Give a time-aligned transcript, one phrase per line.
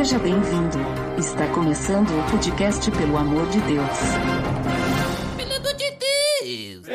[0.00, 0.78] Seja bem-vindo.
[1.18, 3.98] Está começando o podcast Pelo Amor de Deus.
[5.36, 6.86] Pelo amor de Deus!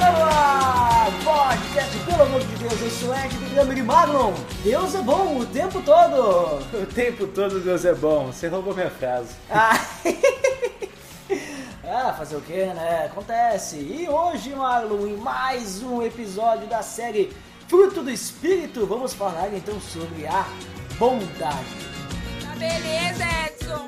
[0.00, 4.34] Olá, podcast, pelo amor de Deus, eu sou Ed do de Magnum.
[4.64, 6.58] Deus é bom o tempo todo.
[6.74, 8.32] O tempo todo Deus é bom.
[8.32, 9.36] Você roubou minha frase.
[9.48, 9.78] Ah,
[12.18, 13.06] fazer o que, né?
[13.06, 13.76] Acontece.
[13.76, 17.32] E hoje, Marlon, em mais um episódio da série
[17.68, 20.44] Fruto do Espírito, vamos falar então sobre a
[20.98, 21.64] bondade.
[22.42, 23.86] Tá beleza, Edson!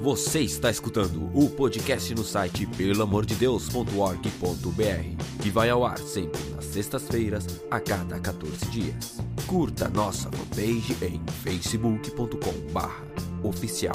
[0.00, 7.46] Você está escutando o podcast no site pelamordedeus.org.br, que vai ao ar sempre nas sextas-feiras,
[7.70, 9.20] a cada 14 dias.
[9.46, 13.94] Curta nossa fanpage em facebook.com.br oficial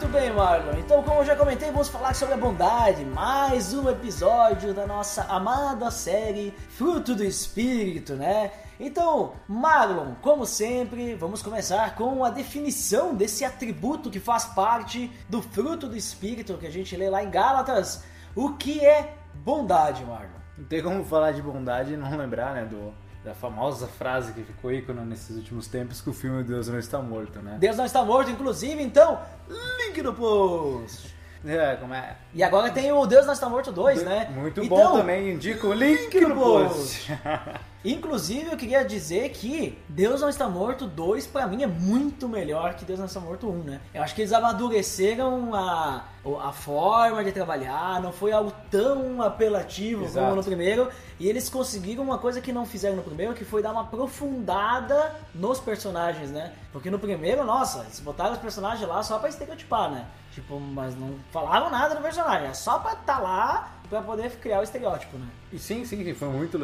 [0.00, 0.78] Muito bem, Marlon.
[0.78, 3.04] Então, como eu já comentei, vamos falar sobre a bondade.
[3.04, 8.50] Mais um episódio da nossa amada série Fruto do Espírito, né?
[8.80, 15.42] Então, Marlon, como sempre, vamos começar com a definição desse atributo que faz parte do
[15.42, 18.02] fruto do Espírito que a gente lê lá em Gálatas.
[18.34, 20.40] O que é bondade, Marlon?
[20.56, 24.42] Não tem como falar de bondade e não lembrar, né, do, da famosa frase que
[24.42, 27.56] ficou ícone nesses últimos tempos que o filme Deus não está morto, né?
[27.60, 31.14] Deus não está morto, inclusive, então, link no post.
[31.44, 32.16] É, como é?
[32.34, 34.30] E agora tem o Deus não está morto 2, né?
[34.34, 37.12] Muito Então, bom também, indica o link no post.
[37.84, 42.74] Inclusive, eu queria dizer que Deus Não Está Morto 2, pra mim, é muito melhor
[42.74, 43.80] que Deus Não Está Morto 1, né?
[43.94, 46.04] Eu acho que eles amadureceram a,
[46.42, 50.26] a forma de trabalhar, não foi algo tão apelativo Exato.
[50.26, 53.62] como no primeiro, e eles conseguiram uma coisa que não fizeram no primeiro, que foi
[53.62, 56.52] dar uma aprofundada nos personagens, né?
[56.72, 60.06] Porque no primeiro, nossa, eles botaram os personagens lá só pra estereotipar, né?
[60.32, 64.60] Tipo, mas não falavam nada do personagem, é só pra estar lá pra poder criar
[64.60, 65.26] o estereótipo, né?
[65.52, 66.58] E sim, sim, foi muito.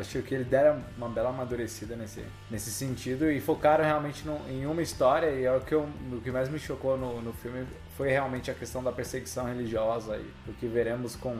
[0.00, 4.66] Acho que eles deram uma bela amadurecida nesse, nesse sentido e focaram realmente num- em
[4.66, 5.26] uma história.
[5.30, 7.66] E é o que, eu- o que mais me chocou no, no filme
[7.96, 11.36] foi realmente a questão da perseguição religiosa e o que veremos com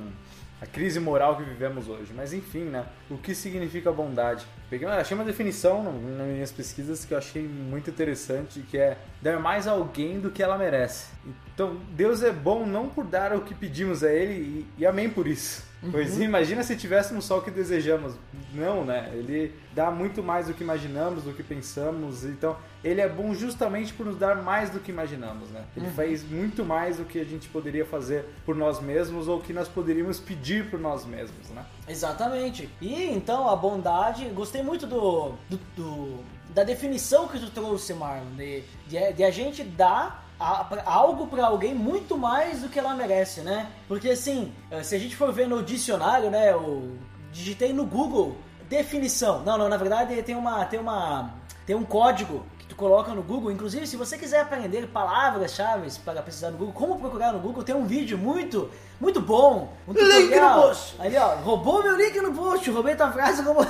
[0.60, 2.12] a crise moral que vivemos hoje.
[2.14, 2.84] Mas enfim, né?
[3.12, 4.46] O que significa bondade?
[4.70, 9.38] Peguei, achei uma definição nas minhas pesquisas que eu achei muito interessante, que é dar
[9.38, 11.08] mais a alguém do que ela merece.
[11.54, 15.10] Então, Deus é bom não por dar o que pedimos a Ele e, e amém
[15.10, 15.70] por isso.
[15.90, 18.14] Pois imagina se tivéssemos só o que desejamos.
[18.54, 19.10] Não, né?
[19.14, 22.24] Ele dá muito mais do que imaginamos, do que pensamos.
[22.24, 25.64] Então, ele é bom justamente por nos dar mais do que imaginamos, né?
[25.76, 29.52] Ele faz muito mais do que a gente poderia fazer por nós mesmos ou que
[29.52, 31.64] nós poderíamos pedir por nós mesmos, né?
[31.88, 32.68] Exatamente.
[32.80, 36.18] E então a bondade, gostei muito do, do- do-
[36.50, 41.26] da definição que tu trouxe, Marlon, de, de, de a gente dar a- pra- algo
[41.26, 43.70] pra alguém muito mais do que ela merece, né?
[43.88, 46.96] Porque assim, eh, se a gente for ver no dicionário, né, eu
[47.32, 48.36] digitei no Google
[48.68, 49.42] definição.
[49.42, 51.30] Não, não, na verdade tem uma tem uma
[51.66, 52.44] tem um código
[52.82, 53.52] coloca no Google.
[53.52, 57.76] Inclusive, se você quiser aprender palavras-chave para precisar no Google, como procurar no Google, tem
[57.76, 58.68] um vídeo muito,
[59.00, 59.72] muito bom.
[59.86, 60.96] Um Link no post.
[60.98, 63.64] Ali, ó, roubou meu link no post, roubei tua frase, roubou.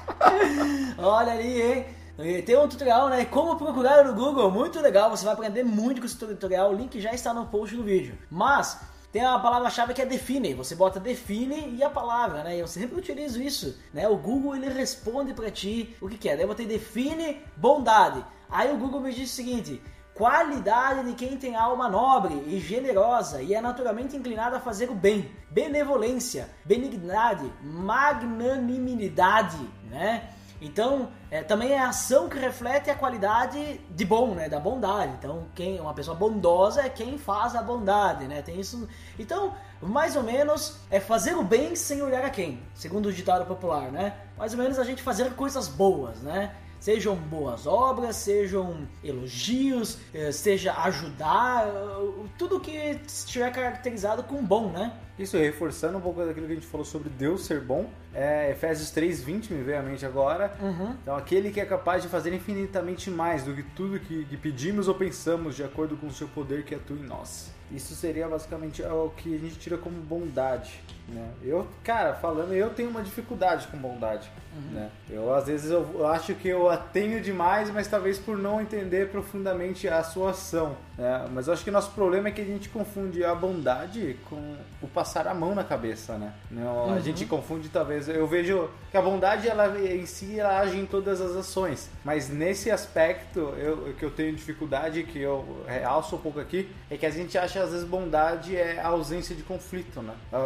[0.96, 1.86] Olha ali, hein?
[2.18, 3.26] E Tem um tutorial, né?
[3.26, 5.10] Como procurar no Google, muito legal.
[5.10, 6.70] Você vai aprender muito com esse tutorial.
[6.70, 8.16] O link já está no post do vídeo.
[8.30, 8.78] Mas
[9.12, 10.54] tem a palavra-chave que é define.
[10.54, 12.56] Você bota define e a palavra, né?
[12.56, 14.08] Eu sempre utilizo isso, né?
[14.08, 16.34] O Google ele responde pra ti o que quer.
[16.34, 18.24] Daí eu botei define bondade.
[18.48, 19.82] Aí o Google me diz o seguinte:
[20.14, 24.94] qualidade de quem tem alma nobre e generosa e é naturalmente inclinada a fazer o
[24.94, 29.58] bem, benevolência, benignidade, magnanimidade,
[29.90, 30.30] né?
[30.64, 34.48] Então, é, também é a ação que reflete a qualidade de bom, né?
[34.48, 35.12] Da bondade.
[35.18, 38.42] Então, quem uma pessoa bondosa é quem faz a bondade, né?
[38.42, 38.88] Tem isso.
[39.18, 43.44] Então, mais ou menos é fazer o bem sem olhar a quem, segundo o ditado
[43.44, 44.14] popular, né?
[44.38, 46.54] Mais ou menos a gente fazer coisas boas, né?
[46.82, 52.72] Sejam boas obras, sejam elogios, eh, seja ajudar, eh, tudo que
[53.06, 54.92] estiver caracterizado com bom, né?
[55.16, 58.90] Isso, reforçando um pouco daquilo que a gente falou sobre Deus ser bom, é Efésios
[58.90, 60.56] 3,20 me veio à mente agora.
[60.60, 60.96] Uhum.
[61.00, 64.88] Então, aquele que é capaz de fazer infinitamente mais do que tudo que, que pedimos
[64.88, 67.52] ou pensamos, de acordo com o seu poder que atua em nós.
[67.70, 71.28] Isso seria basicamente o que a gente tira como bondade, né?
[71.42, 74.30] Eu, cara, falando, eu tenho uma dificuldade com bondade,
[74.70, 74.90] né?
[75.10, 78.60] Eu, às vezes, eu, eu acho que eu a tenho demais, mas talvez por não
[78.60, 81.26] entender profundamente a sua ação, né?
[81.32, 84.56] Mas eu acho que o nosso problema é que a gente confunde a bondade com
[84.80, 86.32] o passar a mão na cabeça, né?
[86.50, 90.78] Não, A gente confunde, talvez, eu vejo que a bondade, ela em si, ela age
[90.78, 96.16] em todas as ações, mas nesse aspecto, eu, que eu tenho dificuldade, que eu realço
[96.16, 99.42] um pouco aqui, é que a gente acha às vezes bondade é a ausência de
[99.42, 100.14] conflito, né?
[100.30, 100.38] A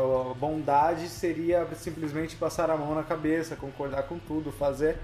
[0.47, 4.97] bondade seria simplesmente passar a mão na cabeça, concordar com tudo, fazer.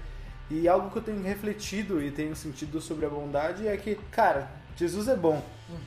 [0.49, 4.49] E algo que eu tenho refletido e tenho sentido sobre a bondade é que, cara,
[4.75, 5.41] Jesus é bom,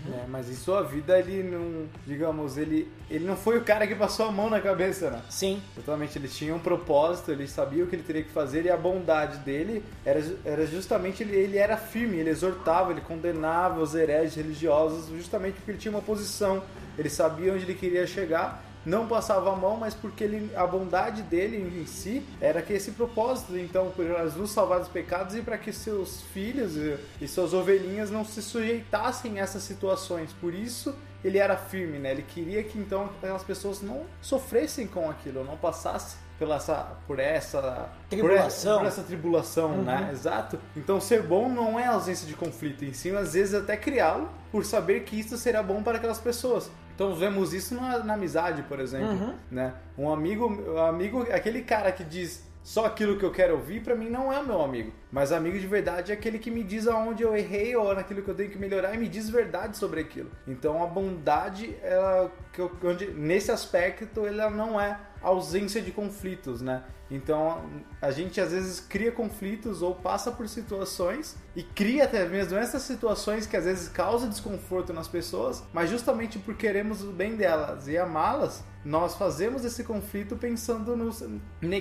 [0.04, 0.26] né?
[0.28, 4.26] mas em sua vida ele não, digamos, ele, ele não foi o cara que passou
[4.26, 5.22] a mão na cabeça, né?
[5.28, 5.60] Sim.
[5.74, 8.76] Totalmente, ele tinha um propósito, ele sabia o que ele teria que fazer e a
[8.76, 14.36] bondade dele era, era justamente ele, ele era firme, ele exortava, ele condenava os hereges
[14.36, 16.62] religiosos justamente porque ele tinha uma posição,
[16.96, 21.22] ele sabia onde ele queria chegar, não passava a mão, mas porque ele, a bondade
[21.22, 25.58] dele em si era que esse propósito, então, para nos salvar dos pecados e para
[25.58, 30.32] que seus filhos e, e suas ovelhinhas não se sujeitassem a essas situações.
[30.32, 30.94] Por isso
[31.24, 32.12] ele era firme, né?
[32.12, 37.18] Ele queria que então as pessoas não sofressem com aquilo, não passassem pela essa, por
[37.18, 38.74] essa Tribulação.
[38.74, 40.10] por, por essa tribulação, né?
[40.12, 40.58] Exato.
[40.76, 44.64] Então ser bom não é ausência de conflito, em si, às vezes até criá-lo por
[44.64, 46.70] saber que isso será bom para aquelas pessoas.
[46.96, 49.74] Então vemos isso na, na amizade, por exemplo, né?
[49.98, 53.94] Um amigo, um amigo, aquele cara que diz só aquilo que eu quero ouvir, pra
[53.94, 54.90] mim não é meu amigo.
[55.12, 58.28] Mas amigo de verdade é aquele que me diz aonde eu errei ou naquilo que
[58.28, 60.30] eu tenho que melhorar e me diz verdade sobre aquilo.
[60.48, 66.84] Então a bondade, ela, que onde, nesse aspecto, ela não é ausência de conflitos, né?
[67.10, 67.62] Então
[68.02, 72.82] a gente às vezes cria conflitos ou passa por situações e cria até mesmo essas
[72.82, 77.86] situações que às vezes causam desconforto nas pessoas, mas justamente por queremos o bem delas
[77.86, 81.10] e amá-las, nós fazemos esse conflito pensando no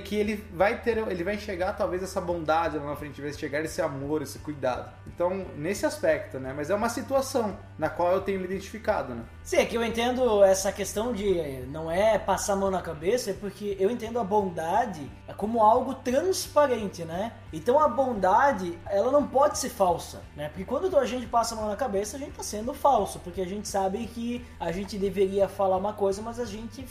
[0.01, 3.63] que ele vai ter, ele vai enxergar talvez essa bondade lá na frente, vai chegar
[3.63, 4.91] esse amor, esse cuidado.
[5.07, 6.53] Então nesse aspecto, né?
[6.55, 9.23] Mas é uma situação na qual eu tenho me identificado, né?
[9.43, 12.81] Sim, é que eu entendo essa questão de eh, não é passar a mão na
[12.81, 17.33] cabeça, é porque eu entendo a bondade como algo transparente, né?
[17.51, 20.49] Então a bondade, ela não pode ser falsa, né?
[20.49, 23.41] Porque quando a gente passa a mão na cabeça, a gente tá sendo falso, porque
[23.41, 26.85] a gente sabe que a gente deveria falar uma coisa, mas a gente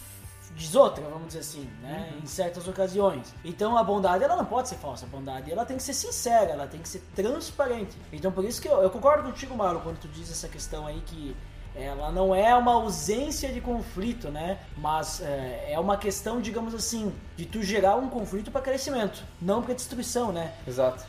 [0.55, 2.13] diz outra, vamos dizer assim, né?
[2.23, 3.35] Em certas ocasiões.
[3.45, 6.53] Então a bondade ela não pode ser falsa, a bondade ela tem que ser sincera,
[6.53, 7.97] ela tem que ser transparente.
[8.13, 11.01] Então por isso que eu, eu concordo contigo, Mauro, quando tu diz essa questão aí
[11.07, 11.37] que
[11.77, 14.59] ela não é uma ausência de conflito, né?
[14.77, 19.61] Mas é, é uma questão, digamos assim, de tu gerar um conflito para crescimento, não
[19.63, 20.53] para destruição, né?
[20.67, 21.05] Exato.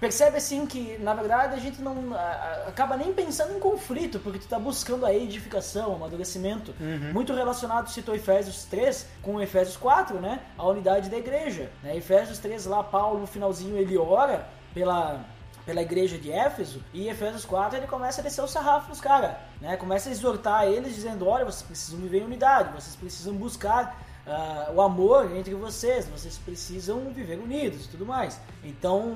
[0.00, 4.38] Percebe assim que, na verdade, a gente não a- acaba nem pensando em conflito, porque
[4.40, 6.74] tu tá buscando a edificação, o amadurecimento.
[7.12, 10.40] Muito relacionado, citou Efésios 3 com Efésios 4, né?
[10.58, 11.70] A unidade da igreja.
[11.84, 11.96] Né?
[11.96, 15.20] Efésios 3, lá, Paulo, no finalzinho, ele ora pela,
[15.64, 19.36] pela igreja de Éfeso, e Efésios 4 ele começa a descer o sarrafo nos caras,
[19.60, 19.76] né?
[19.76, 23.96] Começa a exortar eles, dizendo: olha, vocês precisam viver em unidade, vocês precisam buscar
[24.26, 28.38] ah, o amor entre vocês, vocês precisam viver unidos e tudo mais.
[28.62, 29.14] Então,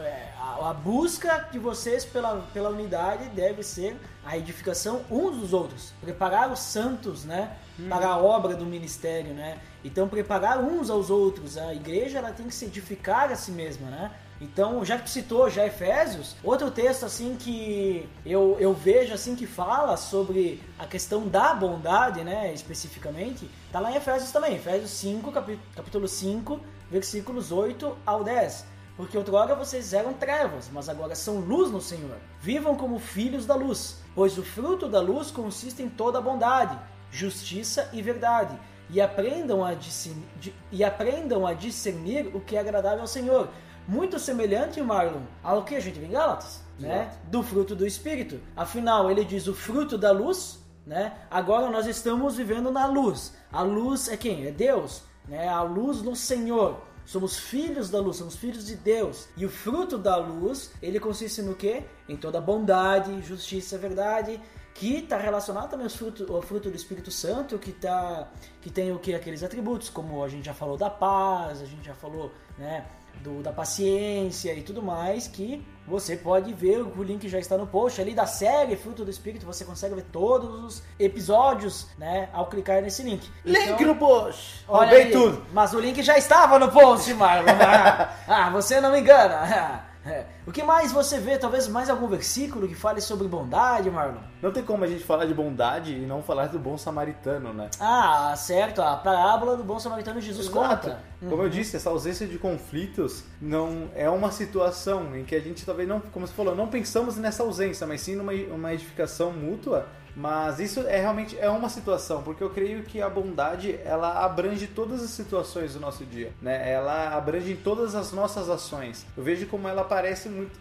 [0.00, 5.52] é, a, a busca de vocês pela, pela unidade deve ser a edificação uns dos
[5.52, 7.56] outros, preparar os santos, né,
[7.88, 9.58] para a obra do ministério, né?
[9.84, 11.56] Então, preparar uns aos outros.
[11.58, 14.10] A igreja ela tem que se edificar a si mesma, né?
[14.40, 19.46] Então, já que citou já Efésios, outro texto assim que eu, eu vejo assim que
[19.46, 25.32] fala sobre a questão da bondade, né, especificamente, tá lá em Efésios também, Efésios 5,
[25.32, 28.66] capi- capítulo 5, versículos 8 ao 10.
[28.96, 32.16] Porque outrora vocês eram trevas, mas agora são luz no Senhor.
[32.40, 36.78] Vivam como filhos da luz, pois o fruto da luz consiste em toda bondade,
[37.10, 38.58] justiça e verdade.
[38.88, 43.48] E aprendam a, discernir, e aprendam a discernir o que é agradável ao Senhor.
[43.88, 47.12] Muito semelhante, Marlon, ao que a gente vê em Gálatas, né?
[47.24, 48.40] Do fruto do Espírito.
[48.56, 51.12] Afinal, ele diz o fruto da luz, né?
[51.30, 53.34] Agora nós estamos vivendo na luz.
[53.52, 54.46] A luz é quem?
[54.46, 55.48] É Deus, né?
[55.48, 56.80] A luz no Senhor.
[57.04, 59.28] Somos filhos da luz, somos filhos de Deus.
[59.36, 61.84] E o fruto da luz, ele consiste no quê?
[62.08, 64.40] Em toda bondade, justiça, verdade,
[64.74, 68.28] que está relacionado também aos fruto, ao fruto do Espírito Santo, que, tá,
[68.60, 69.14] que tem o que?
[69.14, 72.84] Aqueles atributos, como a gente já falou da paz, a gente já falou, né?
[73.22, 77.66] Do, da paciência e tudo mais, que você pode ver, o link já está no
[77.66, 82.46] post ali da série Fruto do Espírito, você consegue ver todos os episódios, né, ao
[82.46, 83.30] clicar nesse link.
[83.44, 84.64] Link Então, no post!
[84.66, 85.44] Olha aí, tudo!
[85.52, 87.46] Mas o link já estava no post, Marlon.
[88.26, 89.84] ah, você não me engana.
[90.06, 90.24] É.
[90.46, 91.36] O que mais você vê?
[91.36, 94.20] Talvez mais algum versículo que fale sobre bondade, Marlon?
[94.40, 97.68] Não tem como a gente falar de bondade e não falar do bom samaritano, né?
[97.80, 101.00] Ah, certo, a parábola do bom samaritano Jesus conta.
[101.20, 105.64] Como eu disse, essa ausência de conflitos não é uma situação em que a gente
[105.64, 109.86] talvez não, como você falou, não pensamos nessa ausência, mas sim numa uma edificação mútua.
[110.16, 114.66] Mas isso é realmente é uma situação, porque eu creio que a bondade ela abrange
[114.66, 116.72] todas as situações do nosso dia, né?
[116.72, 119.04] Ela abrange todas as nossas ações.
[119.14, 120.58] Eu vejo como ela aparece muito,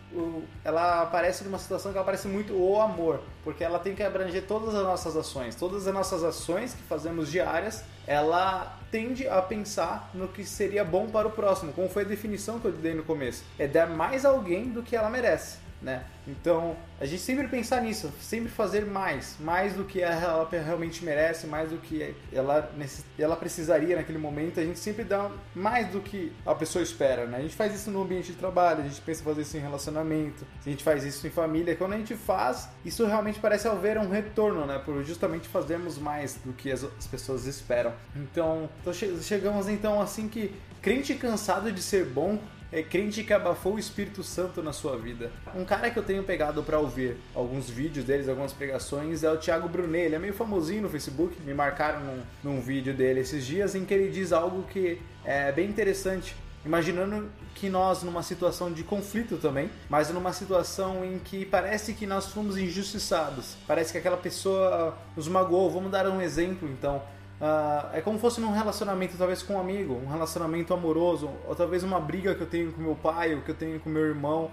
[0.64, 4.46] ela aparece numa situação que ela parece muito o amor, porque ela tem que abranger
[4.46, 10.10] todas as nossas ações, todas as nossas ações que fazemos diárias, ela tende a pensar
[10.14, 13.04] no que seria bom para o próximo, como foi a definição que eu dei no
[13.04, 13.44] começo.
[13.58, 16.04] É dar mais a alguém do que ela merece, né?
[16.28, 21.46] Então, a gente sempre pensar nisso, sempre fazer mais, mais do que ela realmente merece,
[21.46, 22.72] mais do que ela,
[23.20, 27.38] ela precisaria naquele momento, a gente sempre dá mais do que a pessoa espera, né?
[27.38, 29.60] A gente faz isso no ambiente de trabalho, a gente pensa em fazer isso em
[29.60, 33.98] relacionamento, a gente faz isso em família, quando a gente faz, isso realmente parece haver
[33.98, 34.80] um retorno, né?
[34.84, 37.94] Por justamente fazermos mais do que as, as pessoas esperam.
[38.16, 42.40] Então, então che- chegamos então assim que crente cansado de ser bom
[42.76, 45.32] é crente que abafou o Espírito Santo na sua vida.
[45.56, 49.38] Um cara que eu tenho pegado pra ouvir alguns vídeos deles, algumas pregações, é o
[49.38, 50.08] Thiago Brunet.
[50.08, 53.86] Ele é meio famosinho no Facebook, me marcaram num, num vídeo dele esses dias em
[53.86, 56.36] que ele diz algo que é bem interessante.
[56.66, 62.06] Imaginando que nós, numa situação de conflito também, mas numa situação em que parece que
[62.06, 65.72] nós fomos injustiçados, parece que aquela pessoa nos magoou.
[65.72, 67.02] Vamos dar um exemplo então.
[67.40, 71.84] Ah, é como fosse num relacionamento, talvez com um amigo, um relacionamento amoroso, ou talvez
[71.84, 74.50] uma briga que eu tenho com meu pai, ou que eu tenho com meu irmão,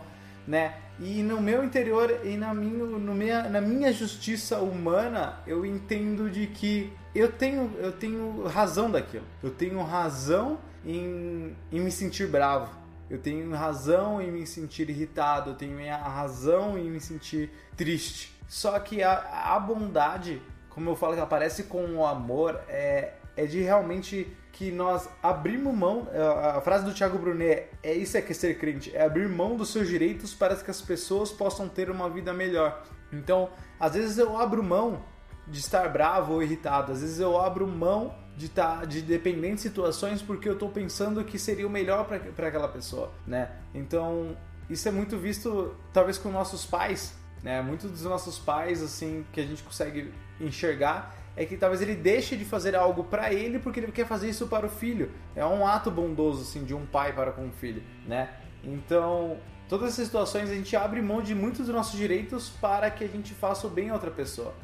[0.46, 0.74] né?
[0.98, 6.46] E no meu interior e na minha, minha, na minha justiça humana, eu entendo de
[6.46, 9.24] que eu tenho, eu tenho razão daquilo.
[9.42, 12.70] Eu tenho razão em, em me sentir bravo.
[13.08, 15.50] Eu tenho razão em me sentir irritado.
[15.50, 18.32] Eu tenho a razão em me sentir triste.
[18.48, 20.40] Só que a, a bondade,
[20.74, 25.74] como eu falo que aparece com o amor, é, é de realmente que nós abrimos
[25.74, 26.08] mão.
[26.14, 29.28] A a frase do Thiago Brunet é isso é que é ser crente, é abrir
[29.28, 32.84] mão dos seus direitos para que as pessoas possam ter uma vida melhor.
[33.12, 35.02] Então, às vezes eu abro mão
[35.46, 40.22] de estar bravo ou irritado, às vezes eu abro mão de estar de dependentes situações
[40.22, 43.50] porque eu estou pensando que seria o melhor para aquela pessoa, né?
[43.74, 44.36] Então,
[44.70, 47.60] isso é muito visto talvez com nossos pais, né?
[47.60, 50.12] Muitos dos nossos pais assim que a gente consegue
[50.44, 54.28] enxergar é que talvez ele deixe de fazer algo para ele porque ele quer fazer
[54.28, 55.10] isso para o filho.
[55.34, 58.28] É um ato bondoso assim de um pai para com o filho, né?
[58.62, 63.04] Então, todas essas situações a gente abre mão de muitos dos nossos direitos para que
[63.04, 64.54] a gente faça o bem a outra pessoa.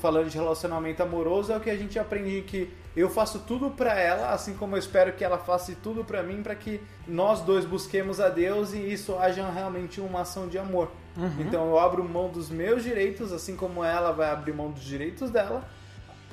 [0.00, 3.94] Falando de relacionamento amoroso, é o que a gente aprende que eu faço tudo para
[3.94, 7.64] ela, assim como eu espero que ela faça tudo para mim, para que nós dois
[7.64, 10.90] busquemos a Deus e isso haja realmente uma ação de amor.
[11.38, 15.30] Então eu abro mão dos meus direitos, assim como ela vai abrir mão dos direitos
[15.30, 15.68] dela,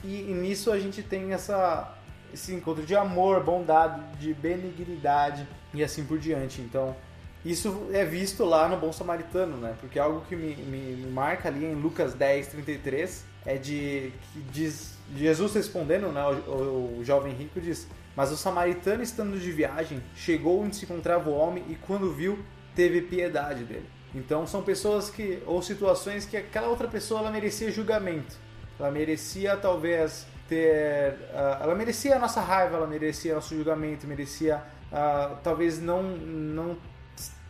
[0.03, 1.95] e, e nisso a gente tem essa,
[2.33, 6.61] esse encontro de amor, bondade, de benignidade e assim por diante.
[6.61, 6.95] Então,
[7.43, 9.75] isso é visto lá no Bom Samaritano, né?
[9.79, 14.41] Porque algo que me, me, me marca ali em Lucas 10, 33 é de que
[14.51, 16.21] diz Jesus respondendo, né?
[16.25, 20.85] O, o, o jovem rico diz: Mas o samaritano, estando de viagem, chegou onde se
[20.85, 22.37] encontrava o homem e, quando viu,
[22.75, 23.87] teve piedade dele.
[24.17, 28.35] Então, são pessoas que, ou situações que aquela outra pessoa ela merecia julgamento,
[28.79, 31.13] ela merecia talvez ter.
[31.13, 36.75] Uh, ela merecia a nossa raiva, ela merecia nosso julgamento, merecia uh, talvez não, não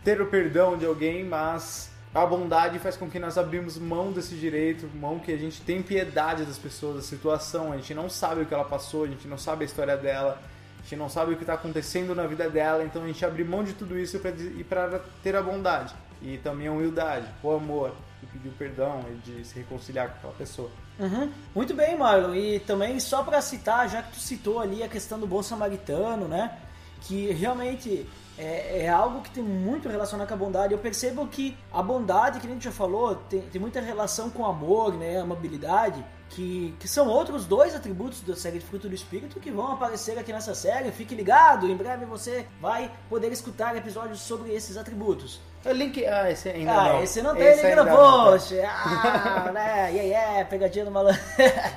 [0.04, 4.36] ter o perdão de alguém, mas a bondade faz com que nós abrimos mão desse
[4.36, 8.42] direito, mão que a gente tem piedade das pessoas, da situação, a gente não sabe
[8.42, 10.42] o que ela passou, a gente não sabe a história dela,
[10.80, 13.44] a gente não sabe o que está acontecendo na vida dela, então a gente abre
[13.46, 18.26] mão de tudo isso para ter a bondade e também a humildade, o amor, e
[18.26, 20.70] pedir perdão e de se reconciliar com aquela pessoa.
[21.00, 21.32] Uhum.
[21.54, 22.34] Muito bem, Marlon.
[22.34, 26.28] E também só para citar, já que tu citou ali a questão do bom samaritano,
[26.28, 26.58] né?
[27.02, 28.08] Que realmente
[28.38, 30.74] é, é, algo que tem muito relacionado com a bondade.
[30.74, 34.46] Eu percebo que a bondade, que a gente já falou, tem, tem muita relação com
[34.46, 35.20] amor, né?
[35.20, 36.04] Amabilidade.
[36.30, 40.20] Que, que são outros dois atributos da série de Fruto do Espírito que vão aparecer
[40.20, 40.92] aqui nessa série.
[40.92, 45.40] Fique ligado, em breve você vai poder escutar episódios sobre esses atributos.
[45.66, 46.06] O link.
[46.06, 47.04] Ah, esse ainda ah, não.
[47.04, 48.32] esse não tem esse link no ainda não, tá?
[48.32, 48.60] post.
[48.60, 49.92] Ah, né?
[49.92, 51.22] Yeah, yeah, pegadinha do malandro.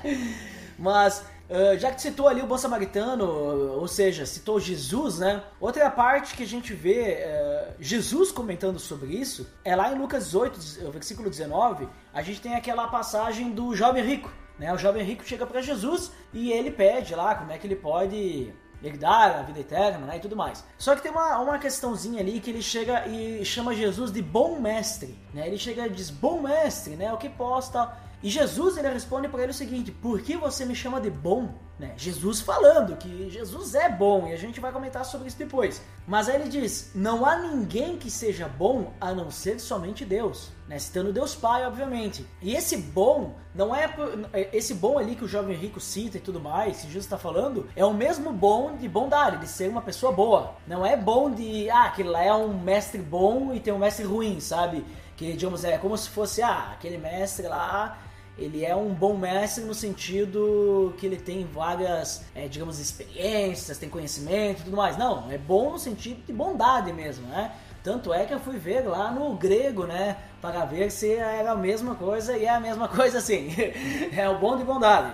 [0.79, 5.43] Mas Uh, já que citou ali o bom samaritano, ou seja, citou Jesus, né?
[5.61, 10.27] Outra parte que a gente vê uh, Jesus comentando sobre isso é lá em Lucas
[10.27, 11.89] 18, versículo 19.
[12.15, 14.73] A gente tem aquela passagem do jovem rico, né?
[14.73, 18.55] O jovem rico chega para Jesus e ele pede lá como é que ele pode
[18.83, 20.65] herdar a vida eterna né, e tudo mais.
[20.79, 24.61] Só que tem uma, uma questãozinha ali que ele chega e chama Jesus de bom
[24.61, 25.19] mestre.
[25.35, 25.47] Né?
[25.47, 27.13] Ele chega e diz, bom mestre, né?
[27.13, 30.75] O que posta e Jesus ele responde para ele o seguinte: Por que você me
[30.75, 31.55] chama de bom?
[31.79, 31.95] Né?
[31.97, 35.83] Jesus falando que Jesus é bom e a gente vai comentar sobre isso depois.
[36.07, 40.51] Mas aí ele diz: Não há ninguém que seja bom a não ser somente Deus.
[40.71, 40.79] Né?
[40.79, 42.25] Citando Deus Pai, obviamente.
[42.41, 43.93] E esse bom não é
[44.53, 47.69] esse bom ali que o jovem rico cita e tudo mais, que Jesus está falando,
[47.75, 50.55] é o mesmo bom de bondade, de ser uma pessoa boa.
[50.69, 54.05] Não é bom de ah, aquele lá é um mestre bom e tem um mestre
[54.05, 54.85] ruim, sabe?
[55.17, 57.99] Que digamos é como se fosse ah, aquele mestre lá
[58.39, 63.89] ele é um bom mestre no sentido que ele tem várias, é, digamos, experiências, tem
[63.89, 64.97] conhecimento e tudo mais.
[64.97, 67.53] Não, é bom no sentido de bondade mesmo, né?
[67.83, 70.17] Tanto é que eu fui ver lá no grego, né?
[70.41, 73.55] Para ver se era a mesma coisa e é a mesma coisa assim.
[74.17, 75.13] é o bom de bondade.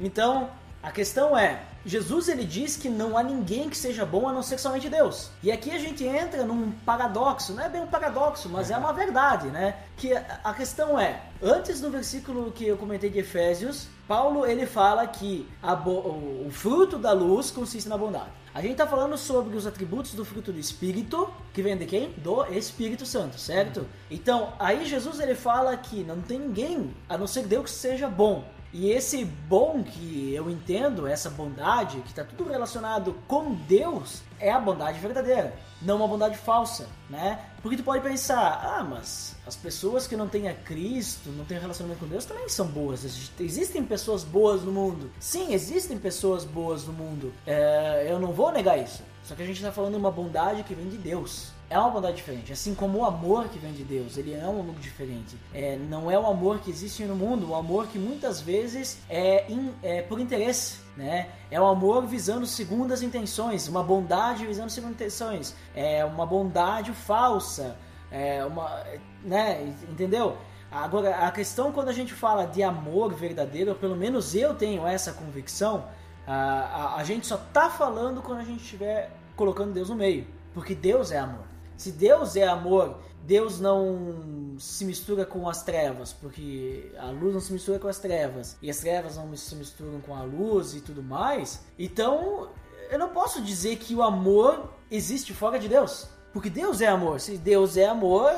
[0.00, 0.50] Então,
[0.82, 4.42] a questão é, Jesus ele diz que não há ninguém que seja bom a não
[4.42, 5.30] ser somente Deus.
[5.42, 8.92] E aqui a gente entra num paradoxo, não é bem um paradoxo, mas é uma
[8.92, 9.76] verdade, né?
[9.96, 15.06] Que a questão é, antes do versículo que eu comentei de Efésios, Paulo ele fala
[15.06, 18.30] que o fruto da luz consiste na bondade.
[18.54, 22.10] A gente está falando sobre os atributos do fruto do Espírito, que vem de quem?
[22.10, 23.84] Do Espírito Santo, certo?
[24.08, 28.08] Então, aí Jesus ele fala que não tem ninguém, a não ser Deus, que seja
[28.08, 28.44] bom.
[28.74, 34.50] E esse bom que eu entendo, essa bondade, que está tudo relacionado com Deus, é
[34.50, 37.38] a bondade verdadeira, não uma bondade falsa, né?
[37.62, 41.56] Porque tu pode pensar, ah, mas as pessoas que não têm a Cristo, não têm
[41.56, 43.04] relacionamento com Deus, também são boas.
[43.38, 45.08] Existem pessoas boas no mundo.
[45.20, 47.32] Sim, existem pessoas boas no mundo.
[47.46, 49.04] É, eu não vou negar isso.
[49.22, 51.90] Só que a gente está falando de uma bondade que vem de Deus é uma
[51.90, 55.36] bondade diferente, assim como o amor que vem de Deus, ele é um amor diferente.
[55.52, 59.50] É, não é o amor que existe no mundo, o amor que muitas vezes é,
[59.50, 61.28] in, é por interesse, né?
[61.50, 67.76] É um amor visando segundas intenções, uma bondade visando segundas intenções, é uma bondade falsa,
[68.10, 68.84] é uma,
[69.22, 69.74] né?
[69.88, 70.36] Entendeu?
[70.70, 75.12] Agora, a questão quando a gente fala de amor verdadeiro, pelo menos eu tenho essa
[75.12, 75.86] convicção,
[76.26, 80.26] a, a, a gente só tá falando quando a gente estiver colocando Deus no meio,
[80.52, 81.53] porque Deus é amor.
[81.76, 87.40] Se Deus é amor, Deus não se mistura com as trevas, porque a luz não
[87.40, 90.80] se mistura com as trevas e as trevas não se misturam com a luz e
[90.80, 91.64] tudo mais.
[91.78, 92.50] Então,
[92.90, 97.18] eu não posso dizer que o amor existe fora de Deus, porque Deus é amor.
[97.18, 98.30] Se Deus é amor,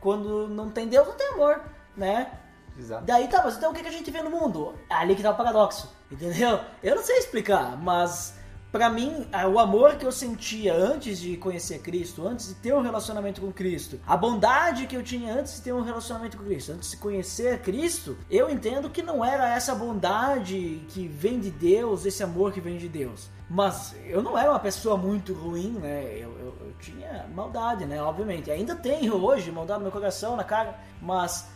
[0.00, 1.60] quando não tem Deus, não tem amor,
[1.96, 2.38] né?
[2.78, 3.04] Exato.
[3.04, 4.72] Daí tá, mas então o que a gente vê no mundo?
[4.88, 6.60] Ali que tá o paradoxo, entendeu?
[6.80, 8.37] Eu não sei explicar, mas
[8.70, 12.82] para mim, o amor que eu sentia antes de conhecer Cristo, antes de ter um
[12.82, 16.72] relacionamento com Cristo, a bondade que eu tinha antes de ter um relacionamento com Cristo,
[16.72, 22.04] antes de conhecer Cristo, eu entendo que não era essa bondade que vem de Deus,
[22.04, 23.30] esse amor que vem de Deus.
[23.50, 26.04] Mas eu não era uma pessoa muito ruim, né?
[26.12, 28.02] Eu, eu, eu tinha maldade, né?
[28.02, 28.50] Obviamente.
[28.50, 31.48] Ainda tenho hoje maldade no meu coração, na cara, mas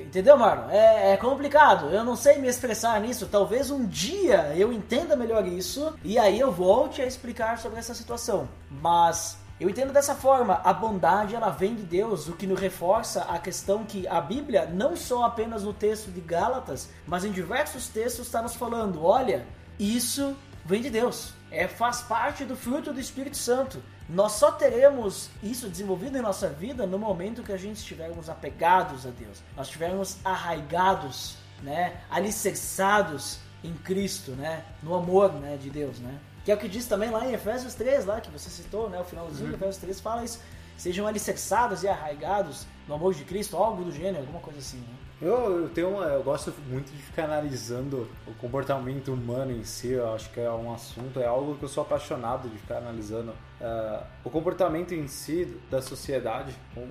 [0.00, 0.70] Entendeu, Marlon?
[0.70, 1.86] É, é, complicado.
[1.86, 3.26] Eu não sei me expressar nisso.
[3.26, 7.94] Talvez um dia eu entenda melhor isso e aí eu volte a explicar sobre essa
[7.94, 8.48] situação.
[8.70, 13.22] Mas eu entendo dessa forma, a bondade ela vem de Deus, o que nos reforça
[13.22, 17.86] a questão que a Bíblia, não só apenas no texto de Gálatas, mas em diversos
[17.86, 19.46] textos está nos falando, olha,
[19.78, 23.80] isso vem de Deus, é faz parte do fruto do Espírito Santo.
[24.12, 29.06] Nós só teremos isso desenvolvido em nossa vida no momento que a gente estivermos apegados
[29.06, 35.98] a Deus, nós estivermos arraigados, né, alicerçados em Cristo, né, no amor, né, de Deus,
[35.98, 36.18] né.
[36.44, 39.00] Que é o que diz também lá em Efésios 3, lá que você citou, né,
[39.00, 39.50] o finalzinho uhum.
[39.50, 40.40] de Efésios 3 fala isso,
[40.76, 45.01] sejam alicerçados e arraigados no amor de Cristo, algo do gênero, alguma coisa assim, né?
[45.22, 49.92] Eu, eu tenho eu gosto muito de ficar analisando o comportamento humano em si.
[49.92, 53.30] Eu acho que é um assunto, é algo que eu sou apaixonado de ficar analisando.
[53.60, 56.84] Uh, o comportamento em si da sociedade, com,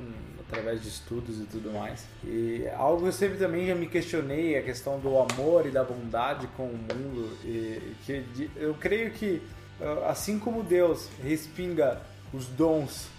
[0.47, 2.07] através de estudos e tudo mais.
[2.23, 5.83] E algo que eu sempre também já me questionei a questão do amor e da
[5.83, 7.37] bondade com o mundo.
[7.43, 9.41] E que eu creio que
[9.81, 12.01] uh, assim como Deus respinga
[12.33, 13.09] os dons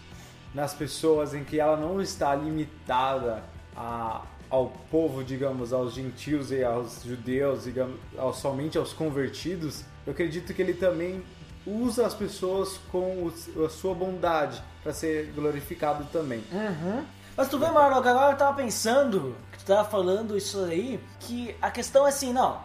[0.54, 3.42] nas pessoas em que ela não está limitada
[3.76, 4.22] a
[4.52, 10.52] ao povo, digamos, aos gentios e aos judeus, digamos, ao, somente aos convertidos, eu acredito
[10.52, 11.24] que ele também
[11.66, 13.32] usa as pessoas com
[13.64, 16.44] a sua bondade para ser glorificado também.
[16.52, 17.02] Uhum.
[17.34, 21.56] Mas tu vê, Marlon, agora eu tava pensando, que tu tava falando isso aí, que
[21.62, 22.60] a questão é assim, não,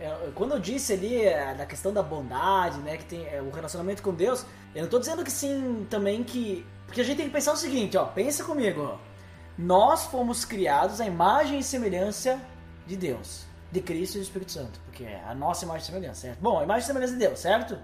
[0.00, 3.50] é, quando eu disse ali é, da questão da bondade, né, que tem é, o
[3.50, 6.64] relacionamento com Deus, eu não tô dizendo que sim também que.
[6.86, 9.15] Porque a gente tem que pensar o seguinte, ó, pensa comigo, ó.
[9.58, 12.38] Nós fomos criados à imagem e semelhança
[12.86, 16.20] de Deus, de Cristo e do Espírito Santo, porque é a nossa imagem e semelhança,
[16.20, 16.40] certo?
[16.40, 17.78] Bom, a imagem e semelhança de Deus, certo?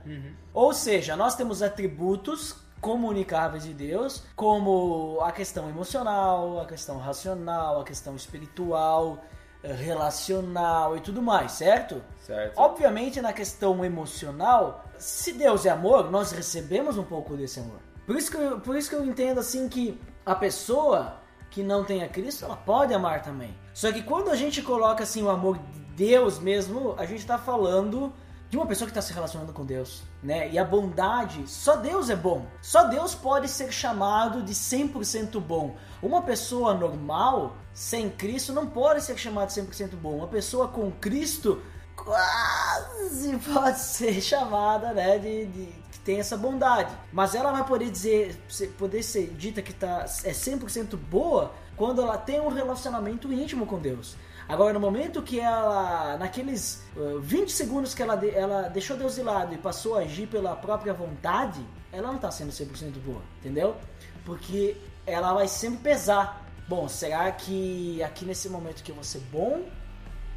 [0.52, 7.80] Ou seja, nós temos atributos comunicáveis de Deus, como a questão emocional, a questão racional,
[7.80, 9.24] a questão espiritual,
[9.62, 12.02] eh, relacional e tudo mais, certo?
[12.26, 12.58] Certo.
[12.58, 17.78] Obviamente, na questão emocional, se Deus é amor, nós recebemos um pouco desse amor.
[18.04, 21.21] Por isso que eu, por isso que eu entendo assim que a pessoa
[21.52, 23.54] que não tem a Cristo, ela pode amar também.
[23.74, 27.38] Só que quando a gente coloca assim o amor de Deus mesmo, a gente está
[27.38, 28.10] falando
[28.48, 30.50] de uma pessoa que está se relacionando com Deus, né?
[30.50, 32.46] E a bondade, só Deus é bom.
[32.62, 35.76] Só Deus pode ser chamado de 100% bom.
[36.02, 40.16] Uma pessoa normal, sem Cristo, não pode ser chamada de 100% bom.
[40.16, 41.62] Uma pessoa com Cristo
[41.94, 45.68] quase pode ser chamada, né, de, de
[46.04, 46.92] tem essa bondade.
[47.12, 48.36] Mas ela vai poder dizer,
[48.78, 53.78] poder ser dita que tá, é 100% boa quando ela tem um relacionamento íntimo com
[53.78, 54.16] Deus.
[54.48, 59.14] Agora, no momento que ela, naqueles uh, 20 segundos que ela, de- ela deixou Deus
[59.14, 63.22] de lado e passou a agir pela própria vontade, ela não está sendo 100% boa,
[63.38, 63.76] entendeu?
[64.24, 66.44] Porque ela vai sempre pesar.
[66.68, 69.62] Bom, será que aqui nesse momento que eu vou ser bom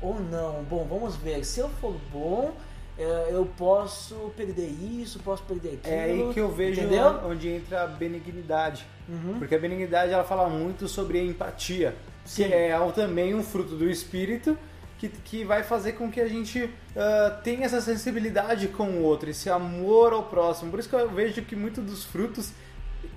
[0.01, 0.63] ou não?
[0.63, 1.43] Bom, vamos ver.
[1.43, 2.55] Se eu for bom, eh,
[2.97, 5.95] eu posso perder isso, posso perder aquilo.
[5.95, 7.07] É aí que eu vejo Entendeu?
[7.07, 7.31] Uhum.
[7.31, 8.85] onde entra a benignidade.
[9.37, 12.47] Porque a benignidade ela fala muito sobre a empatia, Sim.
[12.47, 14.57] que é também um fruto do espírito
[14.97, 19.29] que, que vai fazer com que a gente ah, tenha essa sensibilidade com o outro,
[19.29, 20.71] esse amor ao próximo.
[20.71, 22.51] Por isso que eu vejo que muitos dos frutos,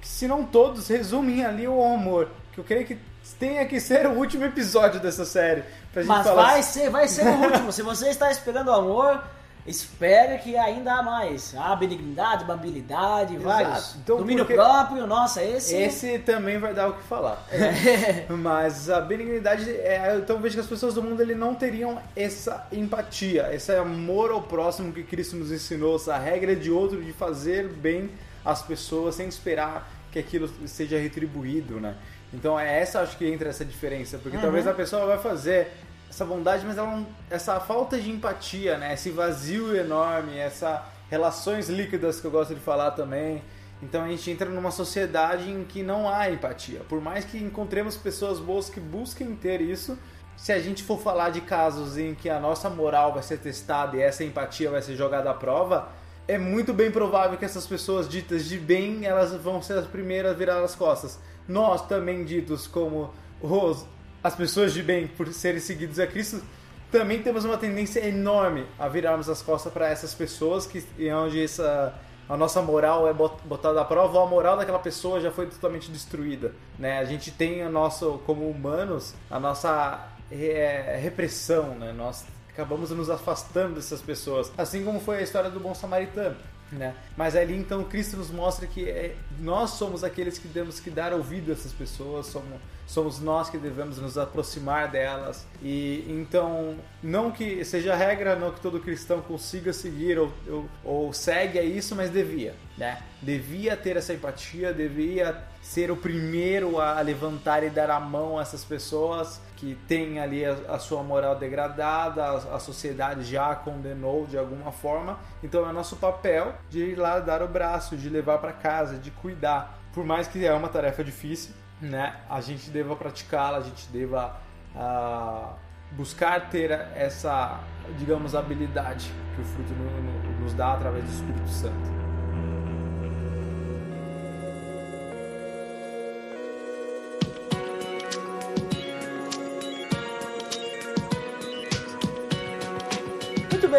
[0.02, 2.28] se não todos, resumem ali o amor.
[2.52, 2.98] Que eu creio que
[3.38, 5.62] tenha que ser o último episódio dessa série.
[5.92, 7.72] Pra gente Mas falar vai ser, vai ser o último.
[7.72, 9.22] Se você está esperando o amor,
[9.68, 11.54] espere que ainda há mais.
[11.56, 13.96] Há benignidade, amabilidade, vários.
[13.96, 15.76] Então, Domínio próprio, nossa, esse.
[15.76, 17.46] Esse também vai dar o que falar.
[18.28, 22.00] Mas a benignidade, é, então eu vejo que as pessoas do mundo ele não teriam
[22.16, 27.12] essa empatia, esse amor ao próximo que Cristo nos ensinou, essa regra de outro de
[27.12, 28.10] fazer bem
[28.44, 31.94] às pessoas sem esperar que aquilo seja retribuído, né?
[32.32, 35.72] Então é essa acho que entra essa diferença, porque talvez a pessoa vai fazer
[36.08, 38.94] essa bondade, mas ela essa falta de empatia, né?
[38.94, 43.42] Esse vazio enorme, essa relações líquidas que eu gosto de falar também.
[43.82, 46.80] Então a gente entra numa sociedade em que não há empatia.
[46.88, 49.98] Por mais que encontremos pessoas boas que busquem ter isso,
[50.36, 53.96] se a gente for falar de casos em que a nossa moral vai ser testada
[53.96, 55.88] e essa empatia vai ser jogada à prova,
[56.26, 60.32] é muito bem provável que essas pessoas ditas de bem, elas vão ser as primeiras
[60.32, 61.18] a virar as costas.
[61.46, 63.86] Nós também ditos como os,
[64.22, 66.42] as pessoas de bem por serem seguidos a Cristo,
[66.90, 71.42] também temos uma tendência enorme a virarmos as costas para essas pessoas que e onde
[71.42, 71.94] essa
[72.28, 75.46] a nossa moral é bot- botada à prova, ou a moral daquela pessoa já foi
[75.46, 76.98] totalmente destruída, né?
[76.98, 81.90] A gente tem o nosso como humanos a nossa é, repressão, né?
[81.92, 86.36] Nós acabamos nos afastando dessas pessoas, assim como foi a história do bom samaritano.
[86.70, 86.94] Né?
[87.16, 91.14] Mas ali então Cristo nos mostra que é, nós somos aqueles que temos que dar
[91.14, 95.46] ouvido a essas pessoas, somos, somos nós que devemos nos aproximar delas.
[95.62, 101.12] E então, não que seja regra, não que todo cristão consiga seguir ou, ou, ou
[101.12, 103.02] segue a isso, mas devia, né?
[103.22, 108.42] Devia ter essa empatia, devia ser o primeiro a levantar e dar a mão a
[108.42, 113.56] essas pessoas que têm ali a, a sua moral degradada, a, a sociedade já a
[113.56, 115.18] condenou de alguma forma.
[115.42, 119.10] Então é nosso papel de ir lá dar o braço, de levar para casa, de
[119.10, 119.76] cuidar.
[119.92, 122.14] Por mais que é uma tarefa difícil, né?
[122.30, 124.36] A gente deva praticá-la, a gente deva
[124.76, 125.54] ah,
[125.90, 127.58] buscar ter essa,
[127.98, 132.07] digamos, habilidade que o fruto no- no- nos dá através do Espírito Santo.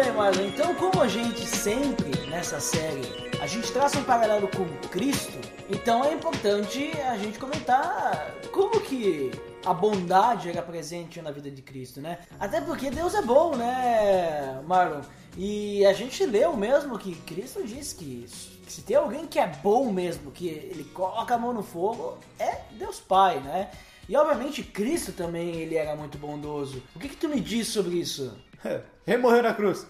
[0.02, 0.46] Bem, Marlon.
[0.46, 6.04] Então, como a gente sempre nessa série a gente traça um paralelo com Cristo, então
[6.04, 9.30] é importante a gente comentar como que
[9.64, 12.18] a bondade era presente na vida de Cristo, né?
[12.38, 15.00] Até porque Deus é bom, né, Marlon?
[15.36, 18.26] E a gente leu mesmo que Cristo diz que
[18.68, 22.60] se tem alguém que é bom mesmo, que ele coloca a mão no fogo, é
[22.72, 23.70] Deus Pai, né?
[24.08, 26.82] E obviamente Cristo também ele era muito bondoso.
[26.94, 28.36] O que, que tu me diz sobre isso?
[29.06, 29.86] Rei morreu na cruz.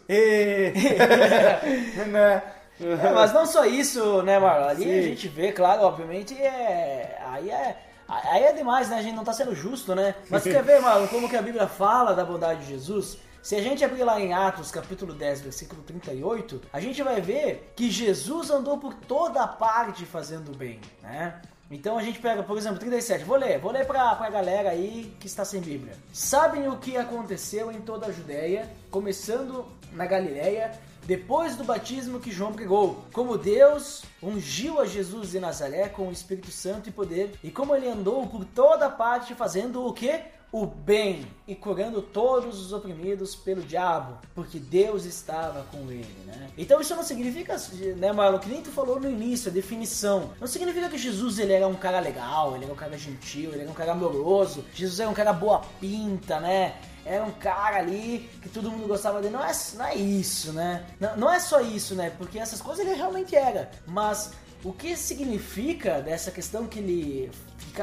[2.08, 2.42] Né?
[2.82, 4.68] É, mas não só isso, né, Marlon?
[4.68, 4.98] Ali Sim.
[4.98, 7.20] a gente vê, claro, obviamente, é.
[7.26, 7.76] Aí é.
[8.08, 8.96] Aí é demais, né?
[8.96, 10.14] A gente não tá sendo justo, né?
[10.30, 13.18] Mas quer ver, Marlon, como que a Bíblia fala da bondade de Jesus?
[13.42, 17.72] Se a gente abrir lá em Atos, capítulo 10, versículo 38, a gente vai ver
[17.76, 21.40] que Jesus andou por toda parte fazendo bem, né?
[21.70, 23.24] Então a gente pega, por exemplo, 37.
[23.24, 25.94] Vou ler, vou ler pra, pra galera aí que está sem Bíblia.
[26.12, 30.72] Sabem o que aconteceu em toda a Judéia, começando na Galiléia,
[31.04, 36.12] depois do batismo que João pregou, como Deus ungiu a Jesus de Nazaré com o
[36.12, 40.20] Espírito Santo e poder, e como ele andou por toda parte fazendo o que?
[40.52, 46.48] O bem e curando todos os oprimidos pelo diabo, porque Deus estava com ele, né?
[46.58, 47.56] Então isso não significa,
[47.96, 50.30] né, Marlon, que nem tu falou no início, a definição.
[50.40, 53.62] Não significa que Jesus ele era um cara legal, ele era um cara gentil, ele
[53.62, 56.74] era um cara amoroso, Jesus era um cara boa pinta, né?
[57.04, 59.34] era um cara ali que todo mundo gostava dele.
[59.34, 60.86] Não é, não é isso, né?
[60.98, 62.10] Não, não é só isso, né?
[62.16, 63.70] Porque essas coisas ele realmente era.
[63.86, 64.32] Mas
[64.62, 67.30] o que significa dessa questão que ele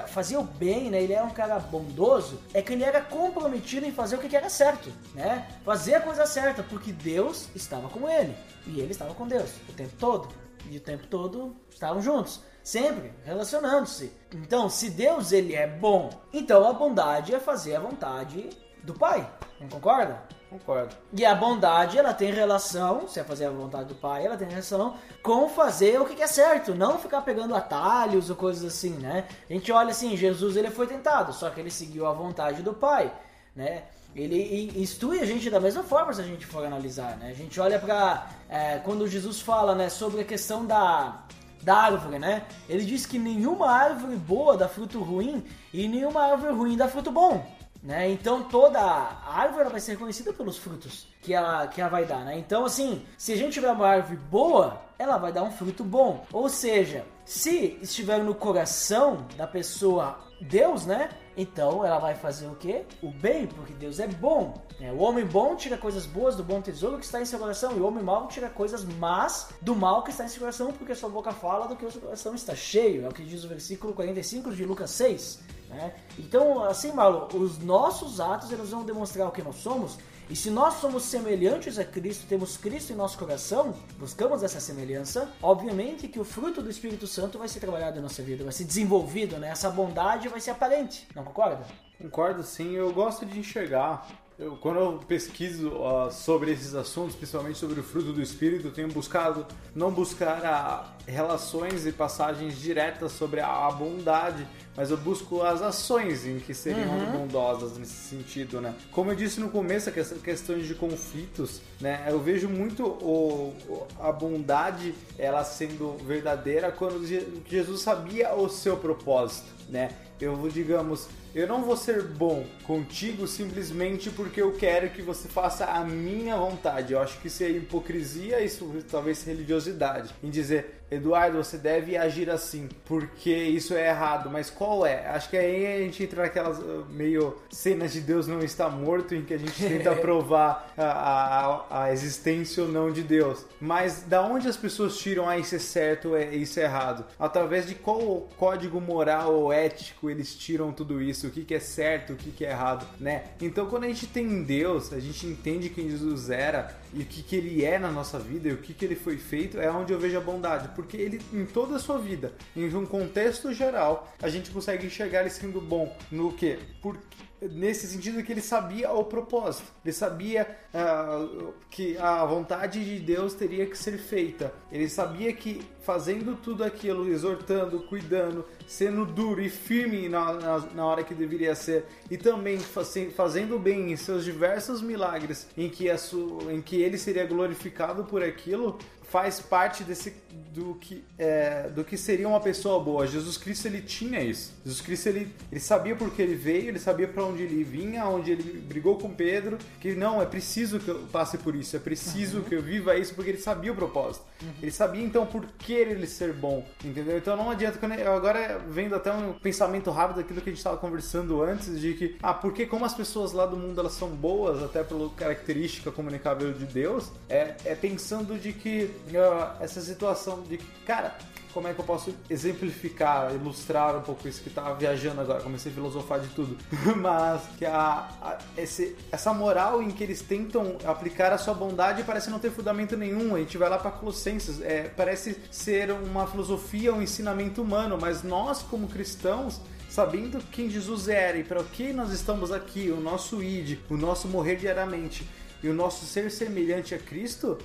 [0.07, 1.01] fazia o bem, né?
[1.01, 4.49] Ele era um cara bondoso, é que ele era comprometido em fazer o que era
[4.49, 5.47] certo, né?
[5.63, 8.35] Fazer a coisa certa, porque Deus estava com ele
[8.65, 10.29] e ele estava com Deus o tempo todo.
[10.69, 14.11] E o tempo todo estavam juntos, sempre relacionando-se.
[14.33, 18.49] Então, se Deus ele é bom, então a bondade é fazer a vontade
[18.83, 19.29] do Pai.
[19.59, 20.21] Não concorda?
[20.49, 20.95] Concordo.
[21.11, 24.47] E a bondade, ela tem relação, se é fazer a vontade do Pai, ela tem
[24.47, 29.27] relação com fazer o que é certo, não ficar pegando atalhos ou coisas assim, né?
[29.49, 32.73] A gente olha assim, Jesus ele foi tentado, só que ele seguiu a vontade do
[32.73, 33.11] Pai,
[33.53, 33.83] né?
[34.15, 37.29] Ele instrui a gente da mesma forma se a gente for analisar, né?
[37.29, 41.23] A gente olha para é, quando Jesus fala, né, sobre a questão da
[41.61, 42.43] da árvore, né?
[42.69, 47.11] Ele diz que nenhuma árvore boa dá fruto ruim e nenhuma árvore ruim dá fruto
[47.11, 47.45] bom.
[47.87, 48.11] Né?
[48.11, 52.25] Então toda árvore vai ser reconhecida pelos frutos que ela, que ela vai dar.
[52.25, 52.37] Né?
[52.37, 56.25] Então, assim, se a gente tiver uma árvore boa, ela vai dar um fruto bom.
[56.33, 61.09] Ou seja, se estiver no coração da pessoa Deus, né?
[61.35, 62.83] Então ela vai fazer o que?
[63.01, 64.61] O bem, porque Deus é bom.
[64.79, 64.91] Né?
[64.91, 67.79] O homem bom tira coisas boas do bom tesouro que está em seu coração, e
[67.79, 71.09] o homem mau tira coisas más do mal que está em seu coração, porque sua
[71.09, 73.05] boca fala do que o seu coração está cheio.
[73.05, 75.39] É o que diz o versículo 45 de Lucas 6.
[75.69, 75.93] Né?
[76.17, 79.97] Então, assim, Marlon, os nossos atos eles vão demonstrar o que nós somos.
[80.29, 85.31] E se nós somos semelhantes a Cristo, temos Cristo em nosso coração, buscamos essa semelhança,
[85.41, 88.65] obviamente que o fruto do Espírito Santo vai ser trabalhado em nossa vida, vai ser
[88.65, 89.49] desenvolvido, né?
[89.49, 91.07] Essa bondade vai ser aparente.
[91.15, 91.65] Não concorda?
[91.97, 94.05] Concordo sim, eu gosto de enxergar
[94.39, 98.71] eu, quando eu pesquiso uh, sobre esses assuntos, principalmente sobre o fruto do Espírito, eu
[98.71, 105.41] tenho buscado não buscar a, relações e passagens diretas sobre a bondade, mas eu busco
[105.41, 107.11] as ações em que seriam uhum.
[107.13, 108.75] bondosas nesse sentido, né?
[108.91, 112.05] Como eu disse no começo, essa questão de conflitos, né?
[112.07, 113.55] Eu vejo muito o,
[113.99, 117.03] a bondade ela sendo verdadeira quando
[117.49, 119.89] Jesus sabia o seu propósito, né?
[120.19, 125.65] Eu, digamos, eu não vou ser bom contigo simplesmente porque eu quero que você faça
[125.65, 126.93] a minha vontade.
[126.93, 130.15] Eu acho que isso é hipocrisia, isso talvez religiosidade.
[130.23, 134.29] Em dizer, Eduardo, você deve agir assim, porque isso é errado.
[134.29, 135.07] Mas qual é?
[135.07, 139.13] Acho que aí a gente entra naquelas uh, meio cenas de Deus não está morto,
[139.13, 143.45] em que a gente tenta provar a, a, a, existência ou não de Deus.
[143.59, 147.05] Mas da onde as pessoas tiram ah, isso é certo, é, isso é errado?
[147.19, 151.27] Através de qual código moral ou ético eles tiram tudo isso?
[151.27, 153.25] O que, que é certo, o que, que é errado, né?
[153.41, 157.23] Então quando a gente tem Deus, a gente entende quem Jesus era e o que,
[157.23, 159.93] que ele é na nossa vida e o que, que ele foi feito, é onde
[159.93, 160.69] eu vejo a bondade.
[160.75, 165.21] Porque ele, em toda a sua vida, em um contexto geral, a gente consegue enxergar
[165.21, 166.59] ele sendo bom no que?
[166.81, 172.99] Porque nesse sentido que ele sabia o propósito, ele sabia uh, que a vontade de
[172.99, 179.41] Deus teria que ser feita, ele sabia que fazendo tudo aquilo, exortando, cuidando, sendo duro
[179.41, 184.25] e firme na, na, na hora que deveria ser, e também fazendo bem em seus
[184.25, 188.77] diversos milagres, em que, a su, em que ele seria glorificado por aquilo,
[189.09, 190.13] faz parte desse
[190.53, 193.07] do que é, do que seria uma pessoa boa.
[193.07, 194.53] Jesus Cristo ele tinha isso.
[194.65, 198.05] Jesus Cristo ele, ele sabia por que ele veio, ele sabia para onde ele vinha,
[198.05, 201.79] onde ele brigou com Pedro, que não é preciso que eu passe por isso, é
[201.79, 202.43] preciso uhum.
[202.43, 204.25] que eu viva isso porque ele sabia o propósito.
[204.41, 204.49] Uhum.
[204.61, 207.17] Ele sabia então por que ele ser bom, entendeu?
[207.17, 210.77] Então não adianta eu, agora vendo até um pensamento rápido daquilo que a gente estava
[210.77, 214.63] conversando antes de que ah, porque como as pessoas lá do mundo elas são boas
[214.63, 220.57] até pela característica comunicável de Deus, é, é pensando de que uh, essa situação de
[220.85, 221.17] cara,
[221.57, 225.71] como é que eu posso exemplificar, ilustrar um pouco isso que tava viajando agora, comecei
[225.71, 226.55] a filosofar de tudo.
[226.95, 232.03] Mas que a, a esse, essa moral em que eles tentam aplicar a sua bondade
[232.03, 233.33] parece não ter fundamento nenhum.
[233.33, 238.21] A gente vai lá para Colossenses, é, parece ser uma filosofia, um ensinamento humano, mas
[238.21, 243.01] nós como cristãos sabendo quem Jesus era e para o que nós estamos aqui, o
[243.01, 245.27] nosso id, o nosso morrer diariamente,
[245.63, 247.57] E o nosso ser semelhante a Cristo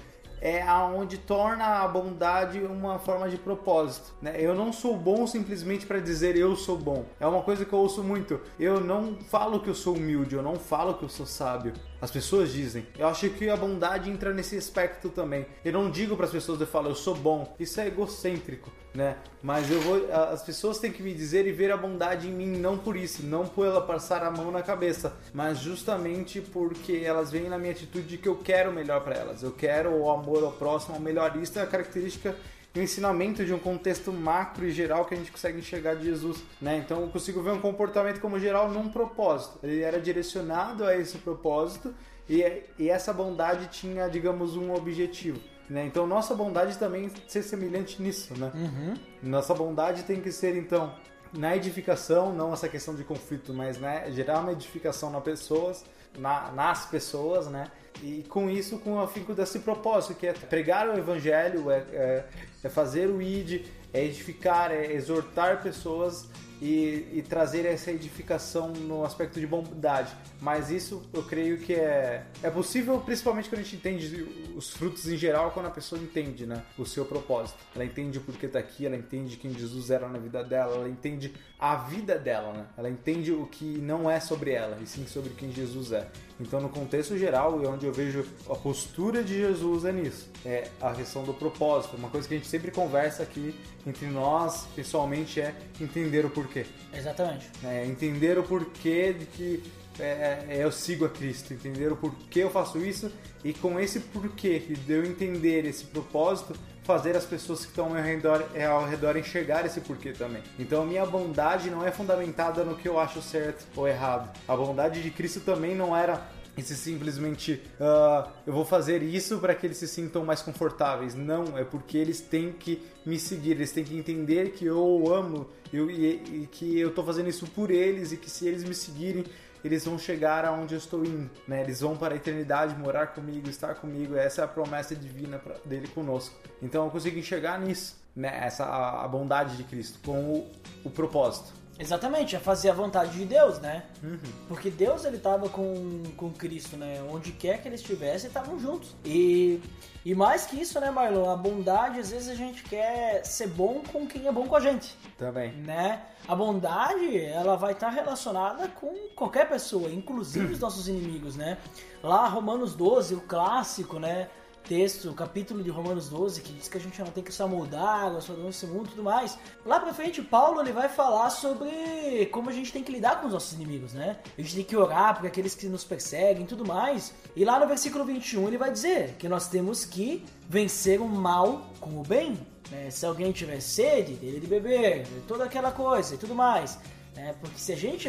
[0.42, 4.12] é aonde torna a bondade uma forma de propósito.
[4.20, 4.34] Né?
[4.36, 7.06] Eu não sou bom simplesmente para dizer eu sou bom.
[7.20, 8.40] É uma coisa que eu ouço muito.
[8.58, 11.72] Eu não falo que eu sou humilde, eu não falo que eu sou sábio.
[12.00, 12.84] As pessoas dizem.
[12.98, 15.46] Eu acho que a bondade entra nesse aspecto também.
[15.64, 17.54] Eu não digo para as pessoas eu falo eu sou bom.
[17.60, 19.16] Isso é egocêntrico, né?
[19.42, 22.58] Mas eu vou as pessoas têm que me dizer e ver a bondade em mim
[22.58, 27.30] não por isso, não por ela passar a mão na cabeça, mas justamente porque elas
[27.30, 29.42] veem na minha atitude de que eu quero o melhor para elas.
[29.42, 31.36] Eu quero o amor ao próximo, o melhor.
[31.36, 32.36] Isso é a característica
[32.74, 36.42] o ensinamento de um contexto macro e geral que a gente consegue enxergar de Jesus,
[36.60, 36.78] né?
[36.78, 39.58] Então eu consigo ver um comportamento como geral num propósito.
[39.62, 41.94] Ele era direcionado a esse propósito
[42.28, 42.42] e,
[42.78, 45.38] e essa bondade tinha, digamos, um objetivo.
[45.72, 45.86] Né?
[45.86, 48.52] Então nossa bondade também ser semelhante nisso, né?
[48.54, 48.94] Uhum.
[49.22, 50.94] Nossa bondade tem que ser então
[51.32, 55.82] na edificação, não essa questão de conflito, mas né, gerar uma edificação nas pessoas,
[56.18, 57.70] na, nas pessoas, né?
[58.02, 62.24] E com isso, com o afinco desse propósito, que é pregar o evangelho, é, é,
[62.64, 66.28] é fazer o id, é edificar, é exortar pessoas
[66.62, 70.14] e, e, trazer essa edificação no aspecto de bondade.
[70.40, 75.08] Mas isso eu creio que é, é possível, principalmente quando a gente entende os frutos
[75.08, 77.58] em geral, quando a pessoa entende né, o seu propósito.
[77.74, 80.88] Ela entende o porquê está aqui, ela entende quem Jesus era na vida dela, ela
[80.88, 82.66] entende a vida dela, né?
[82.76, 86.08] ela entende o que não é sobre ela, e sim sobre quem Jesus é.
[86.40, 90.68] Então, no contexto geral, e onde eu vejo a postura de Jesus é nisso, é
[90.80, 91.96] a questão do propósito.
[91.96, 93.54] Uma coisa que a gente sempre conversa aqui
[93.86, 96.51] entre nós, pessoalmente, é entender o porquê.
[96.92, 97.50] Exatamente.
[97.64, 99.62] É, entender o porquê de que
[99.98, 103.12] é, é, eu sigo a Cristo, entender o porquê eu faço isso
[103.44, 108.02] e com esse porquê de eu entender esse propósito, fazer as pessoas que estão ao
[108.02, 110.42] redor, é, ao redor enxergar esse porquê também.
[110.58, 114.30] Então a minha bondade não é fundamentada no que eu acho certo ou errado.
[114.48, 116.22] A bondade de Cristo também não era
[116.56, 121.14] esse simplesmente uh, eu vou fazer isso para que eles se sintam mais confortáveis.
[121.14, 125.48] Não, é porque eles têm que me seguir, eles têm que entender que eu amo
[125.72, 128.74] eu, e, e que eu estou fazendo isso por eles e que se eles me
[128.74, 129.24] seguirem
[129.64, 131.62] eles vão chegar aonde eu estou indo, né?
[131.62, 134.16] Eles vão para a eternidade morar comigo, estar comigo.
[134.16, 136.34] Essa é a promessa divina dele conosco.
[136.60, 138.40] Então eu consigo enxergar nisso, né?
[138.44, 140.50] Essa a, a bondade de Cristo com o,
[140.84, 141.61] o propósito.
[141.82, 143.82] Exatamente, é fazer a vontade de Deus, né?
[144.00, 144.18] Uhum.
[144.46, 147.02] Porque Deus ele estava com, com Cristo, né?
[147.10, 148.94] Onde quer que eles estivessem, estavam juntos.
[149.04, 149.60] E,
[150.04, 151.28] e mais que isso, né, Marlon?
[151.28, 154.60] A bondade, às vezes a gente quer ser bom com quem é bom com a
[154.60, 154.96] gente.
[155.18, 155.50] Também.
[155.54, 156.00] Né?
[156.28, 161.58] A bondade, ela vai estar relacionada com qualquer pessoa, inclusive os nossos inimigos, né?
[162.00, 164.28] Lá, Romanos 12, o clássico, né?
[164.62, 168.06] Texto, capítulo de Romanos 12, que diz que a gente não tem que só moldar
[168.06, 169.38] água, só esse mundo e tudo mais.
[169.64, 173.26] Lá pra frente, Paulo ele vai falar sobre como a gente tem que lidar com
[173.26, 174.18] os nossos inimigos, né?
[174.36, 177.14] A gente tem que orar por aqueles que nos perseguem e tudo mais.
[177.34, 181.70] E lá no versículo 21 ele vai dizer que nós temos que vencer o mal
[181.80, 182.38] com o bem.
[182.70, 182.90] Né?
[182.90, 186.78] Se alguém tiver sede, dele de beber, toda aquela coisa e tudo mais.
[187.14, 187.34] Né?
[187.40, 188.08] Porque se a gente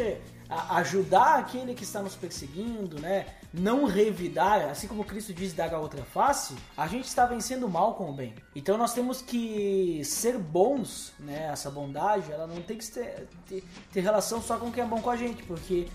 [0.70, 3.26] ajudar aquele que está nos perseguindo, né?
[3.52, 7.68] Não revidar, assim como Cristo diz dar a outra face, a gente está vencendo o
[7.68, 8.34] mal com o bem.
[8.54, 11.48] Então nós temos que ser bons, né?
[11.52, 15.00] Essa bondade, ela não tem que ter, ter, ter relação só com quem é bom
[15.00, 15.88] com a gente, porque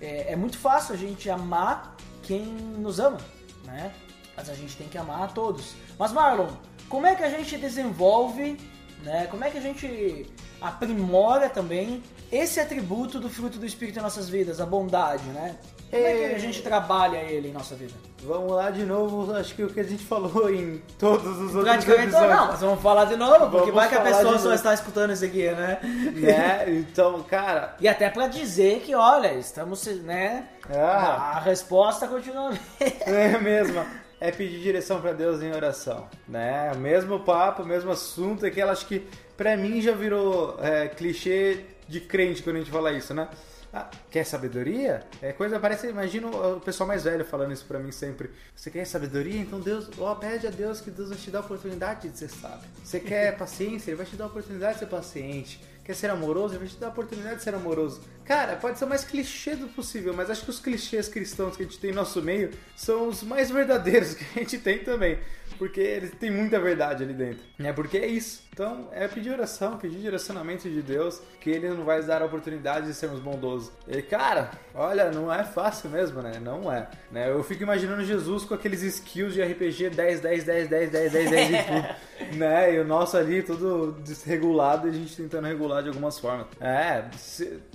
[0.00, 3.18] é, é muito fácil a gente amar quem nos ama,
[3.64, 3.92] né?
[4.36, 5.74] Mas a gente tem que amar a todos.
[5.98, 6.48] Mas Marlon,
[6.88, 8.58] como é que a gente desenvolve,
[9.02, 9.26] né?
[9.28, 10.26] Como é que a gente
[10.60, 15.56] aprimora também esse atributo do fruto do Espírito em nossas vidas, a bondade, né?
[15.90, 17.94] Como é que a gente trabalha ele em nossa vida?
[18.24, 21.62] Vamos lá de novo, acho que o que a gente falou em todos os outros
[21.62, 22.36] Praticamente episódios.
[22.36, 25.12] não, nós vamos falar de novo, porque Vamos vai que a pessoa só está escutando
[25.12, 25.78] isso aqui, né?
[26.12, 26.64] Né?
[26.68, 30.48] Então, cara, E até pra dizer que, olha, estamos, né?
[30.68, 31.36] Ah.
[31.36, 32.52] A resposta continua.
[32.80, 33.84] é mesmo.
[34.18, 36.72] É pedir direção pra Deus em oração, né?
[36.78, 41.64] Mesmo papo, mesmo assunto, é que ela acho que pra mim já virou é, clichê
[41.88, 43.28] de crente quando a gente fala isso, né?
[43.72, 45.04] Ah, quer sabedoria?
[45.20, 48.30] É coisa, parece, imagino o pessoal mais velho falando isso pra mim sempre.
[48.54, 49.40] Você quer sabedoria?
[49.40, 52.30] Então Deus, ó, pede a Deus que Deus vai te dar a oportunidade de ser
[52.30, 52.66] sábio.
[52.82, 53.90] Você quer paciência?
[53.90, 55.60] Ele vai te dar a oportunidade de ser paciente.
[55.84, 56.54] Quer ser amoroso?
[56.54, 58.00] Ele vai te dar a oportunidade de ser amoroso.
[58.24, 61.62] Cara, pode ser o mais clichê do possível, mas acho que os clichês cristãos que
[61.62, 65.18] a gente tem em nosso meio são os mais verdadeiros que a gente tem também.
[65.58, 67.44] Porque eles têm muita verdade ali dentro.
[67.58, 68.44] É porque é isso.
[68.52, 72.86] Então é pedir oração, pedir direcionamento de Deus, que Ele não vai dar a oportunidade
[72.86, 73.70] de sermos bondosos.
[73.86, 76.40] E cara, olha, não é fácil mesmo, né?
[76.40, 76.88] Não é.
[77.10, 77.30] Né?
[77.30, 81.30] Eu fico imaginando Jesus com aqueles skills de RPG 10, 10, 10, 10, 10, 10,
[81.30, 82.36] 10 e tudo.
[82.38, 82.74] né?
[82.74, 86.46] E o nosso ali tudo desregulado e a gente tentando regular de algumas formas.
[86.60, 87.04] É,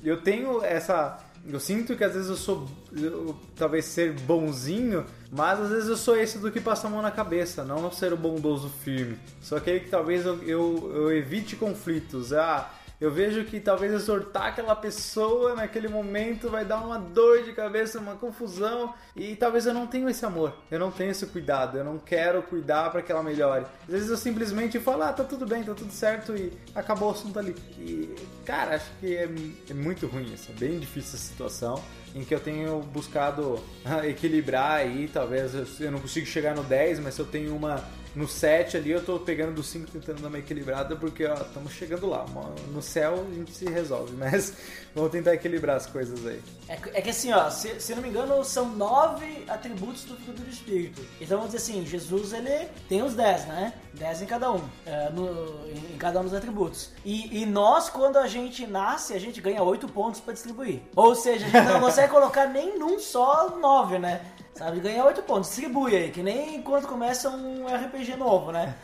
[0.03, 1.17] eu tenho essa
[1.47, 5.97] Eu sinto que às vezes eu sou, eu, talvez ser bonzinho, mas às vezes eu
[5.97, 9.17] sou esse do que passa a mão na cabeça, não ser o bondoso firme.
[9.41, 12.31] Sou aquele que talvez eu, eu, eu evite conflitos.
[12.31, 12.71] Ah,
[13.01, 17.99] eu vejo que talvez exortar aquela pessoa naquele momento vai dar uma dor de cabeça,
[17.99, 21.83] uma confusão, e talvez eu não tenha esse amor, eu não tenho esse cuidado, eu
[21.83, 23.65] não quero cuidar para que ela melhore.
[23.87, 27.11] Às vezes eu simplesmente falo, ah, tá tudo bem, tá tudo certo, e acabou o
[27.11, 27.55] assunto ali.
[27.79, 29.27] E, cara, acho que é,
[29.67, 31.83] é muito ruim isso, é bem difícil essa situação
[32.13, 33.59] em que eu tenho buscado
[34.03, 37.83] equilibrar aí, talvez eu não consigo chegar no 10, mas se eu tenho uma
[38.15, 41.71] no 7 ali eu tô pegando do 5 tentando dar uma equilibrada porque ó, estamos
[41.73, 42.25] chegando lá.
[42.73, 44.53] No céu a gente se resolve, mas
[44.93, 46.41] vamos tentar equilibrar as coisas aí.
[46.67, 50.41] É, é que assim, ó, se, se não me engano, são nove atributos do fruto
[50.41, 51.01] do Espírito.
[51.19, 53.73] Então vamos dizer assim, Jesus ele tem os 10, né?
[53.93, 56.91] 10 em cada um, é, no, em, em, cada um dos atributos.
[57.03, 60.81] E, e, nós, quando a gente nasce, a gente ganha 8 pontos para distribuir.
[60.95, 64.21] Ou seja, a gente não consegue colocar nem num só 9, né?
[64.61, 68.75] Sabe, ganha 8 pontos, distribui aí, que nem quando começa um RPG novo, né?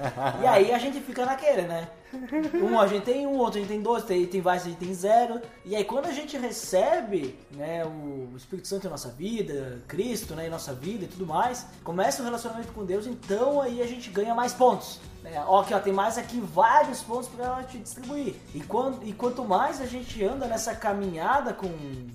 [0.41, 1.87] E aí a gente fica naquele, né?
[2.55, 4.79] Um a gente tem um, outro a gente tem dois, tem, tem vários a gente
[4.79, 5.39] tem zero.
[5.63, 10.47] E aí quando a gente recebe né, o Espírito Santo em nossa vida, Cristo né,
[10.47, 14.09] em nossa vida e tudo mais, começa o relacionamento com Deus, então aí a gente
[14.09, 14.99] ganha mais pontos.
[15.31, 18.35] É, ó, aqui, ó, tem mais aqui vários pontos para ela te distribuir.
[18.53, 21.67] E, quando, e quanto mais a gente anda nessa caminhada com,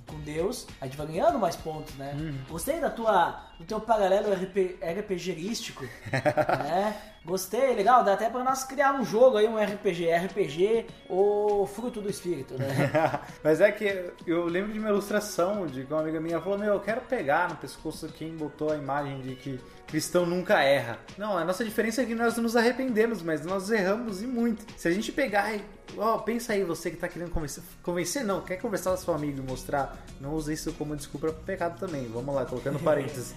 [0.06, 2.16] com Deus, a gente vai ganhando mais pontos, né?
[2.18, 2.38] Uhum.
[2.48, 6.96] Gostei da tua, do teu paralelo RP, RPGístico, né?
[7.24, 12.00] Gostei, legal, dá até para nós criar um jogo aí, um RPG, RPG ou Fruto
[12.00, 12.66] do Espírito, né?
[13.44, 16.74] Mas é que eu lembro de uma ilustração de que uma amiga minha falou, meu,
[16.74, 19.60] eu quero pegar no pescoço quem botou a imagem de que
[19.93, 20.99] cristão nunca erra.
[21.18, 24.64] Não, a nossa diferença é que nós nos arrependemos, mas nós erramos e muito.
[24.74, 25.62] Se a gente pegar e.
[25.99, 27.62] Ó, oh, pensa aí, você que tá querendo convencer.
[27.82, 30.03] Convencer não, quer conversar com seu amigo e mostrar.
[30.18, 32.09] Não use isso como desculpa para pecado também.
[32.09, 33.34] Vamos lá, colocando parênteses.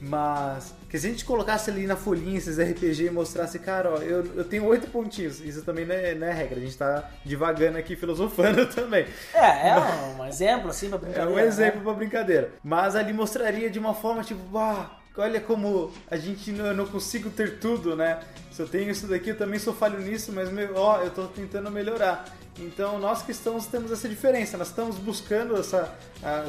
[0.00, 3.96] Mas que se a gente colocasse ali na folhinha esses RPG e mostrasse, cara, ó,
[3.98, 5.40] eu, eu tenho oito pontinhos.
[5.40, 9.04] Isso também não é, não é, regra, a gente tá divagando aqui, filosofando também.
[9.34, 11.30] É, é um, um exemplo assim pra brincadeira.
[11.30, 11.84] É um exemplo né?
[11.84, 12.52] pra brincadeira.
[12.64, 16.86] Mas ali mostraria de uma forma tipo, ah, olha como a gente não, eu não
[16.86, 18.20] consigo ter tudo, né?
[18.50, 21.70] Se eu tenho isso daqui, eu também sou falho nisso, mas ó, eu tô tentando
[21.70, 22.24] melhorar.
[22.58, 25.96] Então nós cristãos temos essa diferença, nós estamos buscando essa,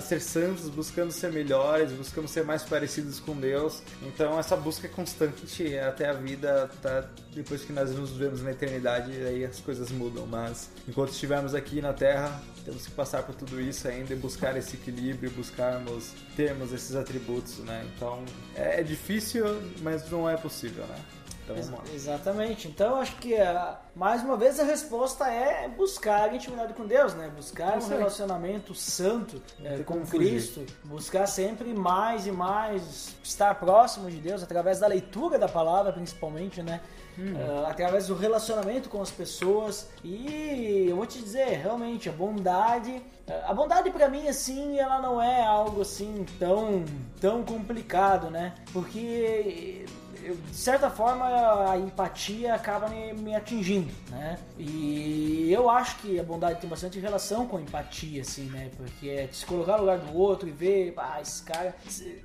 [0.01, 3.81] ser santos, buscando ser melhores, buscamos ser mais parecidos com Deus.
[4.01, 7.05] Então essa busca é constante até a vida, tá?
[7.33, 10.25] depois que nós nos vemos na eternidade, aí as coisas mudam.
[10.25, 14.55] Mas enquanto estivermos aqui na Terra, temos que passar por tudo isso ainda e buscar
[14.57, 17.85] esse equilíbrio, buscarmos termos esses atributos, né?
[17.95, 18.23] Então
[18.55, 19.45] é, é difícil,
[19.81, 20.97] mas não é possível, né?
[21.43, 22.67] Então, Ex exatamente.
[22.67, 27.13] Então acho que a, mais uma vez a resposta é buscar a intimidade com Deus,
[27.13, 27.31] né?
[27.35, 34.17] Buscar um relacionamento santo é, com Cristo, buscar sempre mais e mais estar próximo de
[34.17, 36.81] Deus através da leitura da palavra, principalmente, né?
[37.21, 43.01] Uh, através do relacionamento com as pessoas e eu vou te dizer realmente a bondade
[43.45, 46.83] a bondade para mim assim ela não é algo assim tão
[47.19, 49.85] tão complicado né porque
[50.23, 51.25] eu, de certa forma,
[51.71, 54.37] a empatia acaba me, me, atingindo, né?
[54.57, 58.69] E eu acho que a bondade tem bastante relação com a empatia, assim, né?
[58.77, 61.75] Porque é se colocar no lugar do outro e ver, ah, esse cara.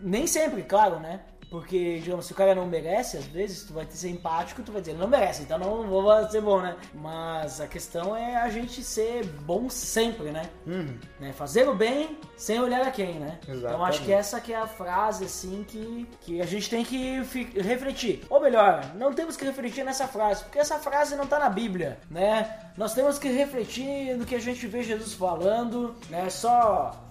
[0.00, 1.20] Nem sempre, claro, né?
[1.50, 4.80] Porque, digamos, se o cara não merece, às vezes tu vai ser empático, tu vai
[4.80, 6.76] dizer, ele não merece, então não vou ser bom, né?
[6.94, 10.50] Mas a questão é a gente ser bom sempre, né?
[10.66, 10.98] Uhum.
[11.20, 11.32] né?
[11.32, 13.38] Fazer o bem sem olhar a quem, né?
[13.42, 13.64] Exatamente.
[13.64, 17.22] Então acho que essa que é a frase, assim, que, que a gente tem que
[17.54, 18.24] refletir.
[18.28, 21.98] Ou melhor, não temos que refletir nessa frase, porque essa frase não tá na Bíblia,
[22.10, 22.70] né?
[22.76, 26.28] Nós temos que refletir no que a gente vê Jesus falando, né?
[26.28, 27.05] Só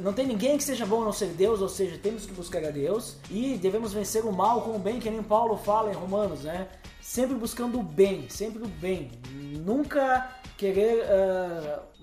[0.00, 2.64] não tem ninguém que seja bom a não ser Deus, ou seja, temos que buscar
[2.64, 5.94] a Deus e devemos vencer o mal com o bem, que nem Paulo fala em
[5.94, 6.68] Romanos, né?
[7.00, 9.10] Sempre buscando o bem, sempre o bem.
[9.64, 11.97] Nunca querer uh,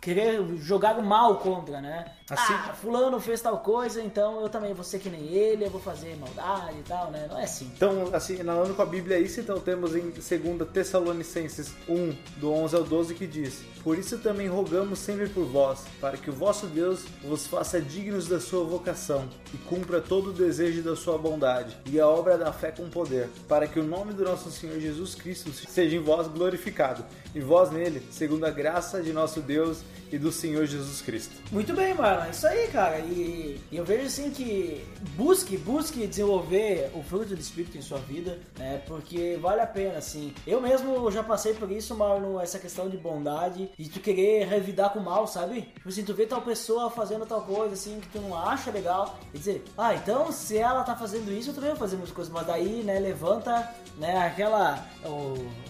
[0.00, 2.06] querer jogar o mal contra, né?
[2.30, 5.70] Assim, ah, fulano fez tal coisa, então eu também vou ser que nem ele, eu
[5.70, 7.26] vou fazer maldade e tal, né?
[7.28, 7.70] Não é assim.
[7.74, 12.76] Então, assim, analisando com a Bíblia isso, então temos em 2 Tessalonicenses 1, do 11
[12.76, 16.66] ao 12, que diz: Por isso também rogamos sempre por vós, para que o vosso
[16.66, 21.76] Deus vos faça dignos da sua vocação e cumpra todo o desejo da sua bondade
[21.86, 25.14] e a obra da fé com poder, para que o nome do nosso Senhor Jesus
[25.14, 27.04] Cristo seja em vós glorificado,
[27.34, 31.32] e vós nele, segundo a graça de nosso Deus e do Senhor Jesus Cristo.
[31.52, 32.26] Muito bem, mano.
[32.26, 32.98] É isso aí, cara.
[32.98, 34.84] E, e eu vejo assim que
[35.16, 38.82] busque, busque desenvolver o fruto do Espírito em sua vida, né?
[38.88, 40.34] Porque vale a pena, assim.
[40.44, 44.90] Eu mesmo já passei por isso, Marlon, essa questão de bondade e tu querer revidar
[44.92, 45.62] com o mal, sabe?
[45.62, 49.16] Tipo assim, tu vê tal pessoa fazendo tal coisa, assim, que tu não acha legal,
[49.32, 52.32] e dizer, ah, então se ela tá fazendo isso, eu também vou fazer muitas coisas.
[52.32, 54.84] Mas daí, né, levanta, né, aquela.
[55.04, 55.69] o-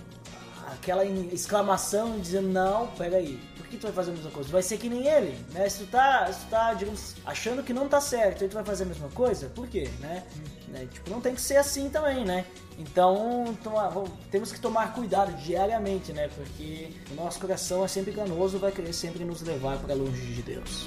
[0.81, 4.49] aquela exclamação dizendo, não, peraí, por que tu vai fazer a mesma coisa?
[4.49, 5.69] Tu vai ser que nem ele, né?
[5.69, 8.65] Se tu tá, se tu tá digamos, achando que não tá certo e tu vai
[8.65, 10.25] fazer a mesma coisa, por quê, né?
[10.69, 10.87] Né?
[10.91, 12.45] Tipo, não tem que ser assim também, né?
[12.79, 16.29] Então, toma- vamos- temos que tomar cuidado diariamente, né?
[16.35, 20.43] Porque o nosso coração é sempre enganoso, vai querer sempre nos levar para longe de
[20.43, 20.87] Deus.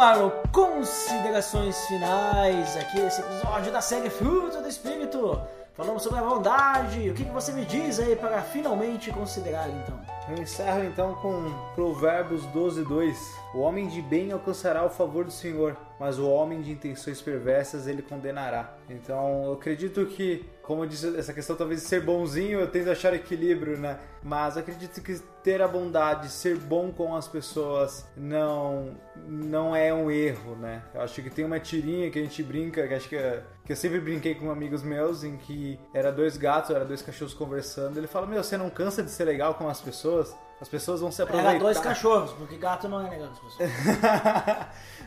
[0.00, 5.40] Aaron, considerações finais aqui nesse episódio da série Fruto do Espírito.
[5.78, 7.08] Falamos sobre a bondade.
[7.08, 9.96] O que, que você me diz aí para finalmente considerar, então?
[10.28, 13.38] Eu encerro então com Provérbios 12, 2.
[13.54, 17.86] O homem de bem alcançará o favor do Senhor, mas o homem de intenções perversas
[17.86, 18.76] ele condenará.
[18.90, 22.90] Então eu acredito que, como eu disse, essa questão talvez de ser bonzinho, eu tento
[22.90, 24.00] achar equilíbrio, né?
[24.22, 30.10] Mas acredito que ter a bondade, ser bom com as pessoas, não não é um
[30.10, 30.82] erro, né?
[30.92, 33.72] Eu acho que tem uma tirinha que a gente brinca, que acho que, é- que
[33.72, 37.98] eu sempre brinquei com amigos meus, em que era dois gatos, era dois cachorros conversando.
[37.98, 40.34] Ele fala: Meu, você não cansa de ser legal com as pessoas?
[40.60, 41.50] As pessoas vão se aproveitar.
[41.50, 43.70] Era dois cachorros, porque gato não é legal das pessoas.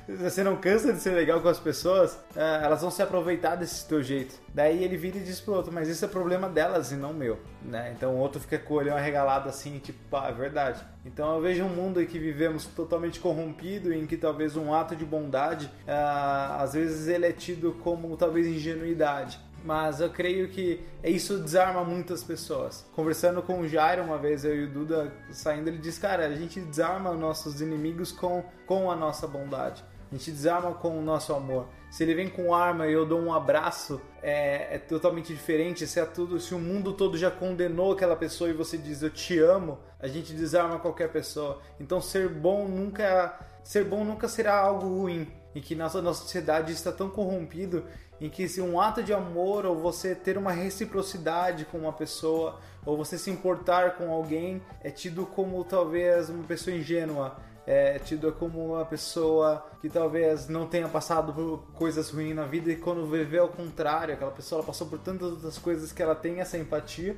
[0.22, 3.86] Você não cansa de ser legal com as pessoas, é, elas vão se aproveitar desse
[3.88, 4.36] teu jeito.
[4.54, 7.38] Daí ele vira e diz pro outro, mas isso é problema delas e não meu,
[7.62, 7.94] né?
[7.96, 10.82] Então o outro fica com o olhão arregalado assim, tipo, pá, é verdade.
[11.06, 14.96] Então eu vejo um mundo em que vivemos totalmente corrompido, em que talvez um ato
[14.96, 19.40] de bondade, ah, às vezes ele é tido como talvez ingenuidade.
[19.64, 22.86] Mas eu creio que isso desarma muitas pessoas.
[22.96, 26.36] Conversando com o Jairo uma vez, eu e o Duda saindo, ele diz: Cara, a
[26.36, 29.84] gente desarma nossos inimigos com, com a nossa bondade.
[30.12, 31.68] A gente desarma com o nosso amor.
[31.90, 35.88] Se ele vem com arma e eu dou um abraço, é, é totalmente diferente.
[35.88, 39.10] Se, é tudo, se o mundo todo já condenou aquela pessoa e você diz eu
[39.10, 41.62] te amo, a gente desarma qualquer pessoa.
[41.80, 45.32] Então ser bom nunca, ser bom nunca será algo ruim.
[45.56, 47.86] E que nossa, nossa sociedade está tão corrompido
[48.22, 52.60] em que se um ato de amor ou você ter uma reciprocidade com uma pessoa
[52.86, 57.36] ou você se importar com alguém é tido como talvez uma pessoa ingênua
[57.66, 62.72] é tido como uma pessoa que talvez não tenha passado por coisas ruins na vida
[62.72, 66.16] e quando vê ao contrário, aquela pessoa ela passou por tantas outras coisas que ela
[66.16, 67.16] tem essa empatia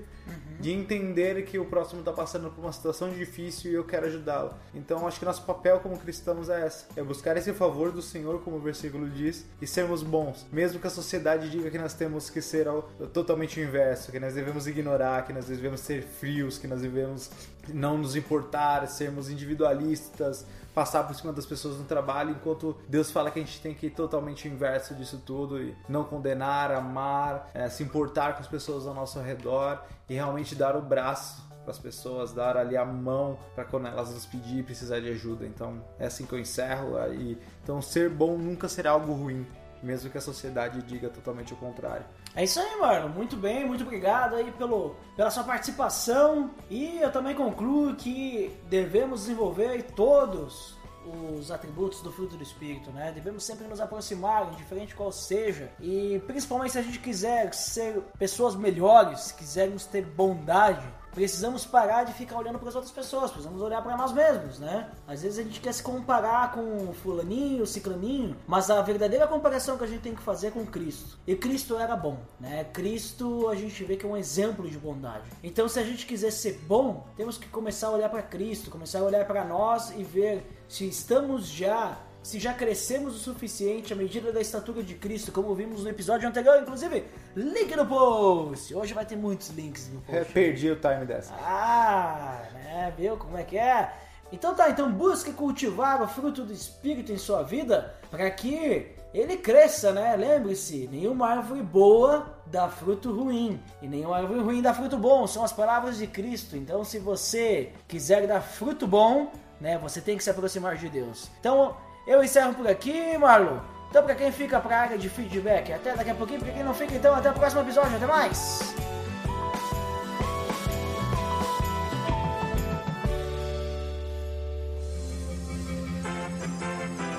[0.60, 4.54] de entender que o próximo está passando por uma situação difícil e eu quero ajudá-lo.
[4.74, 8.42] Então acho que nosso papel como cristãos é essa, é buscar esse favor do Senhor,
[8.42, 12.30] como o versículo diz, e sermos bons, mesmo que a sociedade diga que nós temos
[12.30, 12.68] que ser
[13.12, 17.30] totalmente o inverso, que nós devemos ignorar, que nós devemos ser frios, que nós devemos
[17.70, 23.30] não nos importar, sermos individualistas, passar por cima das pessoas no trabalho, enquanto Deus fala
[23.30, 27.70] que a gente tem que ir totalmente inverso disso tudo e não condenar, amar, eh,
[27.70, 31.80] se importar com as pessoas ao nosso redor e realmente dar o braço para as
[31.80, 35.46] pessoas, dar ali a mão para quando elas nos pedir e precisar de ajuda.
[35.46, 36.98] Então é assim que eu encerro.
[36.98, 37.38] aí.
[37.64, 39.46] Então ser bom nunca será algo ruim,
[39.84, 42.06] mesmo que a sociedade diga totalmente o contrário.
[42.36, 43.10] É isso aí, mano.
[43.10, 46.52] Muito bem, muito obrigado aí pelo, pela sua participação.
[46.70, 53.12] E eu também concluo que devemos desenvolver todos os atributos do fruto do Espírito, né?
[53.12, 55.70] Devemos sempre nos aproximar, indiferente qual seja.
[55.80, 62.14] E principalmente se a gente quiser ser pessoas melhores, quisermos ter bondade, precisamos parar de
[62.14, 64.90] ficar olhando para as outras pessoas, precisamos olhar para nós mesmos, né?
[65.08, 69.84] Às vezes a gente quer se comparar com fulaninho, ciclaninho, mas a verdadeira comparação que
[69.84, 71.18] a gente tem que fazer é com Cristo.
[71.26, 72.64] E Cristo era bom, né?
[72.66, 75.30] Cristo a gente vê que é um exemplo de bondade.
[75.44, 79.00] Então se a gente quiser ser bom, temos que começar a olhar para Cristo, começar
[79.00, 83.96] a olhar para nós e ver se estamos já se já crescemos o suficiente à
[83.96, 87.04] medida da estatura de Cristo, como vimos no episódio anterior, inclusive,
[87.36, 88.74] link no post.
[88.74, 90.18] Hoje vai ter muitos links no post.
[90.18, 91.34] Eu perdi o time dessa.
[91.36, 92.94] Ah, né?
[92.98, 93.94] Viu como é que é?
[94.32, 99.38] Então tá, então busque cultivar o fruto do Espírito em sua vida para que ele
[99.38, 100.16] cresça, né?
[100.16, 105.28] Lembre-se, nenhuma árvore boa dá fruto ruim e nenhuma árvore ruim dá fruto bom.
[105.28, 106.56] São as palavras de Cristo.
[106.56, 109.30] Então, se você quiser dar fruto bom,
[109.62, 109.78] né?
[109.78, 111.30] Você tem que se aproximar de Deus.
[111.40, 113.60] Então, eu encerro por aqui, Marlon.
[113.90, 116.40] Então, pra quem fica pra área de feedback, até daqui a pouquinho.
[116.40, 117.96] Pra quem não fica, então, até o próximo episódio.
[117.96, 118.74] Até mais!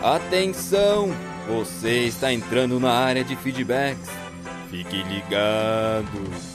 [0.03, 1.09] Atenção!
[1.47, 4.11] Você está entrando na área de feedbacks.
[4.71, 6.55] Fique ligado.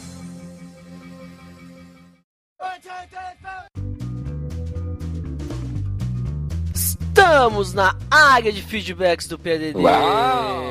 [7.19, 9.77] Estamos na área de feedbacks do PDD.
[9.77, 10.63] Uau!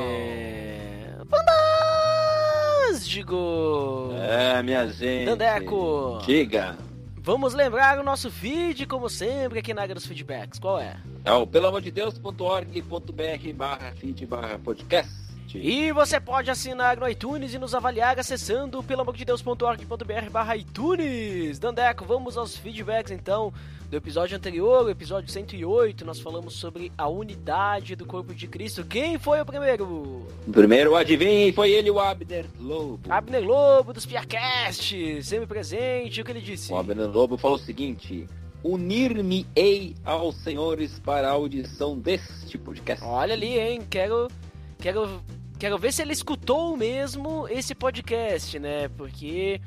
[2.89, 4.11] Fantástico!
[4.19, 5.27] É, minha gente.
[5.27, 6.19] Dandeco.
[6.25, 6.79] Diga.
[7.19, 10.59] Vamos lembrar o nosso feed, como sempre, aqui na área dos feedbacks.
[10.59, 10.97] Qual é?
[11.23, 15.28] É o pelamordedeus.org.br barra feed barra podcast.
[15.57, 21.59] E você pode assinar no iTunes e nos avaliar acessando pelamordedeus.org.br barra iTunes.
[21.59, 23.53] Dandeco, vamos aos feedbacks então
[23.91, 26.05] do episódio anterior, o episódio 108.
[26.05, 28.85] Nós falamos sobre a unidade do corpo de Cristo.
[28.85, 30.27] Quem foi o primeiro?
[30.53, 33.01] Primeiro, adivinhe, foi ele, o Abner Lobo.
[33.09, 36.21] Abner Lobo dos Piacast, sempre presente.
[36.21, 36.71] O que ele disse?
[36.73, 38.27] O Abner Lobo falou o seguinte:
[38.63, 43.05] Unir-me-ei aos senhores para a audição deste podcast.
[43.05, 43.81] Olha ali, hein?
[43.89, 44.29] Quero,
[44.79, 45.23] quero,
[45.59, 48.89] quero ver se ele escutou mesmo esse podcast, né?
[48.97, 49.61] Porque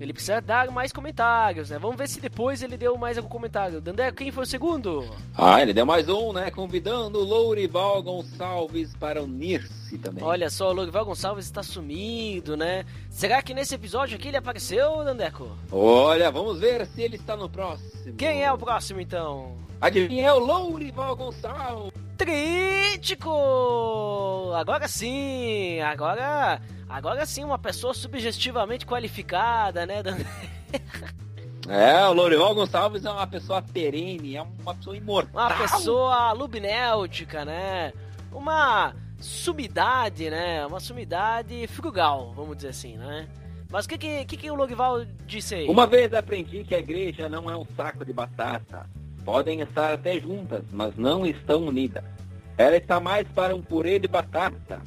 [0.00, 1.78] ele precisa dar mais comentários, né?
[1.78, 3.80] Vamos ver se depois ele deu mais algum comentário.
[3.80, 5.10] Dandé, quem foi o segundo?
[5.36, 6.50] Ah, ele deu mais um, né?
[6.50, 10.22] Convidando o Lourival Gonçalves para unir-se também.
[10.22, 12.84] Olha só, o Lourival Gonçalves está sumido, né?
[13.10, 15.50] Será que nesse episódio aqui ele apareceu, Dandeco?
[15.72, 18.14] Olha, vamos ver se ele está no próximo.
[18.16, 19.56] Quem é o próximo, então?
[19.80, 22.07] Adivinha, é o Lourival Gonçalves.
[22.18, 23.32] Crítico!
[24.54, 30.16] Agora sim, agora, agora sim uma pessoa subjetivamente qualificada, né, Dan?
[31.68, 35.48] É, o Lourival Gonçalves é uma pessoa perene, é uma pessoa imortal.
[35.48, 37.92] Uma pessoa lubnéutica, né?
[38.32, 40.64] Uma sumidade, né?
[40.66, 43.28] Uma sumidade frugal, vamos dizer assim, né?
[43.70, 45.68] Mas o que, que, que, que o Lourival disse aí?
[45.68, 48.88] Uma vez aprendi que a igreja não é um saco de batata.
[49.28, 52.02] Podem estar até juntas, mas não estão unidas.
[52.56, 54.80] Ela está mais para um purê de batata.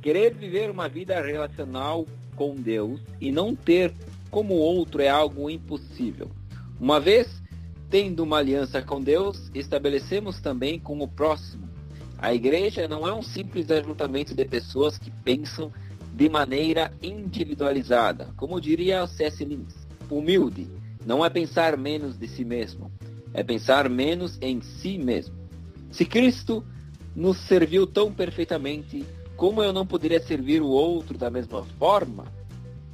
[0.00, 2.06] Querer viver uma vida relacional
[2.36, 3.92] com Deus e não ter
[4.30, 6.30] como outro é algo impossível.
[6.78, 7.42] Uma vez
[7.90, 11.68] tendo uma aliança com Deus, estabelecemos também com o próximo.
[12.18, 15.72] A igreja não é um simples ajuntamento de pessoas que pensam
[16.14, 19.44] de maneira individualizada, como diria C.S.
[19.44, 19.74] Lewis.
[20.08, 20.68] Humilde
[21.04, 22.92] não é pensar menos de si mesmo,
[23.36, 25.34] é pensar menos em si mesmo.
[25.90, 26.64] Se Cristo
[27.14, 29.04] nos serviu tão perfeitamente,
[29.36, 32.24] como eu não poderia servir o outro da mesma forma?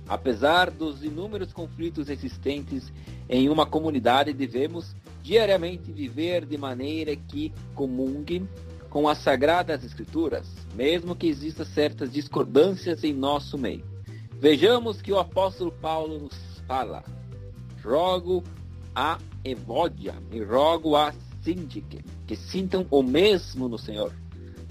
[0.09, 2.93] Apesar dos inúmeros conflitos existentes
[3.29, 8.45] em uma comunidade, devemos diariamente viver de maneira que comungue
[8.91, 13.85] com as sagradas escrituras, mesmo que existam certas discordâncias em nosso meio.
[14.41, 16.35] Vejamos que o apóstolo Paulo nos
[16.67, 17.05] fala:
[17.85, 18.43] Rogo
[18.93, 21.13] a Evódia e rogo a
[21.43, 24.13] Síndique que sintam o mesmo no Senhor.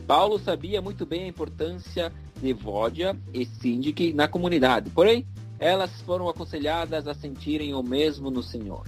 [0.07, 2.11] Paulo sabia muito bem a importância
[2.41, 5.25] de Evódia e Síndique na comunidade, porém,
[5.59, 8.87] elas foram aconselhadas a sentirem o mesmo no Senhor.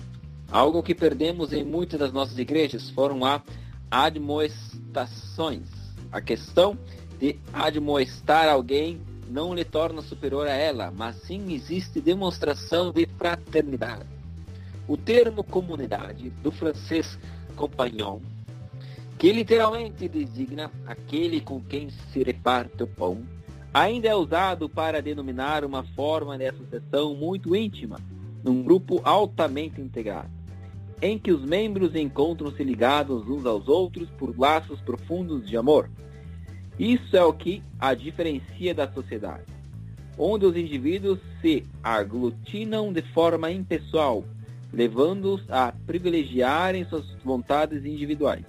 [0.52, 3.42] Algo que perdemos em muitas das nossas igrejas foram as
[3.92, 5.68] admoestações.
[6.12, 6.78] A questão
[7.20, 14.06] de admoestar alguém não lhe torna superior a ela, mas sim existe demonstração de fraternidade.
[14.88, 17.18] O termo comunidade, do francês
[17.56, 18.20] compagnon,
[19.18, 23.24] que literalmente designa aquele com quem se reparte o pão,
[23.74, 27.98] ainda é usado para denominar uma forma de associação muito íntima,
[28.44, 30.30] num grupo altamente integrado,
[31.02, 35.90] em que os membros encontram-se ligados uns aos outros por laços profundos de amor.
[36.78, 39.46] Isso é o que a diferencia da sociedade,
[40.18, 44.26] onde os indivíduos se aglutinam de forma impessoal,
[44.74, 48.44] levando-os a privilegiarem suas vontades individuais.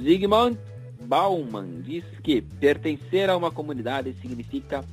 [0.00, 0.56] Zygmunt
[1.02, 4.84] Bauman diz que pertencer a uma comunidade significa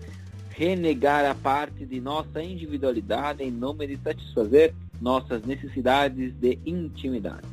[0.50, 7.48] renegar a parte de nossa individualidade em nome de satisfazer nossas necessidades de intimidade.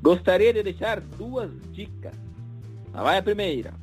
[0.00, 2.14] Gostaria de deixar duas dicas.
[2.92, 3.74] Lá vai a primeira.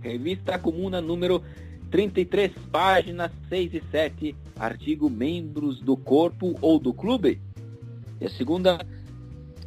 [0.00, 1.42] Revista Comuna número
[1.90, 7.40] 33, páginas 6 e 7, artigo Membros do Corpo ou do Clube.
[8.20, 8.78] E a segunda,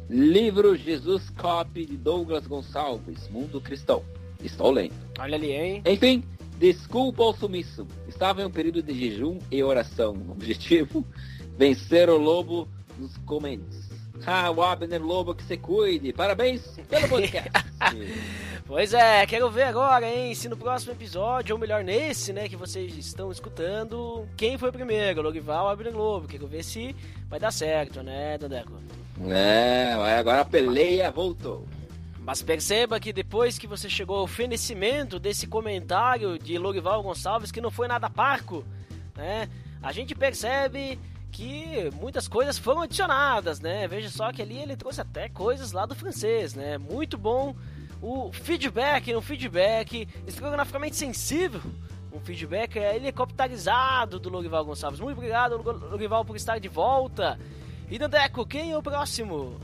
[0.08, 4.02] livro Jesus Copy de Douglas Gonçalves, Mundo Cristão.
[4.42, 4.94] Estou lendo.
[5.18, 5.82] Olha ali, hein?
[5.86, 6.24] Enfim,
[6.58, 7.86] desculpa ao sumiço.
[8.08, 10.16] Estava em um período de jejum e oração.
[10.30, 11.04] Objetivo,
[11.56, 12.66] vencer o lobo
[12.98, 13.90] nos comentários.
[14.26, 16.12] Ah, o Abner Lobo que se cuide.
[16.12, 17.50] Parabéns pelo podcast.
[18.70, 22.54] Pois é, quero ver agora, hein, se no próximo episódio, ou melhor, nesse, né, que
[22.54, 26.28] vocês estão escutando, quem foi primeiro, Logival ou Abner Lobo.
[26.28, 26.94] Quero ver se
[27.28, 28.80] vai dar certo, né, Dandeco?
[30.04, 31.66] é, agora a peleia voltou.
[32.20, 37.60] Mas perceba que depois que você chegou ao fenecimento desse comentário de Lorival Gonçalves, que
[37.60, 38.64] não foi nada parco,
[39.16, 39.48] né?
[39.82, 40.96] A gente percebe
[41.32, 43.88] que muitas coisas foram adicionadas, né?
[43.88, 46.78] Veja só que ali ele trouxe até coisas lá do francês, né?
[46.78, 47.52] Muito bom
[48.02, 51.60] o feedback, um feedback estrogonoficamente sensível,
[52.12, 55.00] um feedback helicopterizado do Lorival Gonçalves.
[55.00, 57.38] Muito obrigado, Lorival, por estar de volta.
[57.90, 59.58] E Dandeco, quem é o próximo?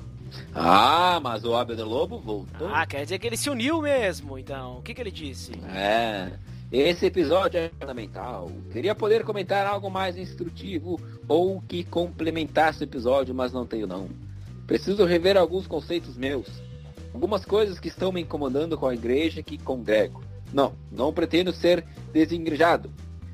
[0.54, 2.68] Ah, mas o Abel Lobo voltou.
[2.68, 4.78] Ah, quer dizer que ele se uniu mesmo, então.
[4.78, 5.52] O que, que ele disse?
[5.72, 6.32] É.
[6.70, 8.50] Esse episódio é fundamental.
[8.72, 14.08] Queria poder comentar algo mais instrutivo ou que complementasse o episódio, mas não tenho não.
[14.66, 16.48] Preciso rever alguns conceitos meus.
[17.16, 20.22] Algumas coisas que estão me incomodando com a igreja que congrego.
[20.52, 22.92] Não, não pretendo ser desengrejado.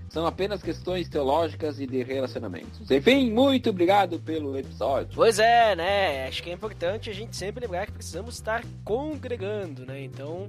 [0.09, 2.89] São apenas questões teológicas e de relacionamentos.
[2.89, 5.11] Enfim, muito obrigado pelo episódio.
[5.17, 6.29] Pois é, né?
[6.29, 10.01] Acho que é importante a gente sempre lembrar que precisamos estar congregando, né?
[10.01, 10.49] Então,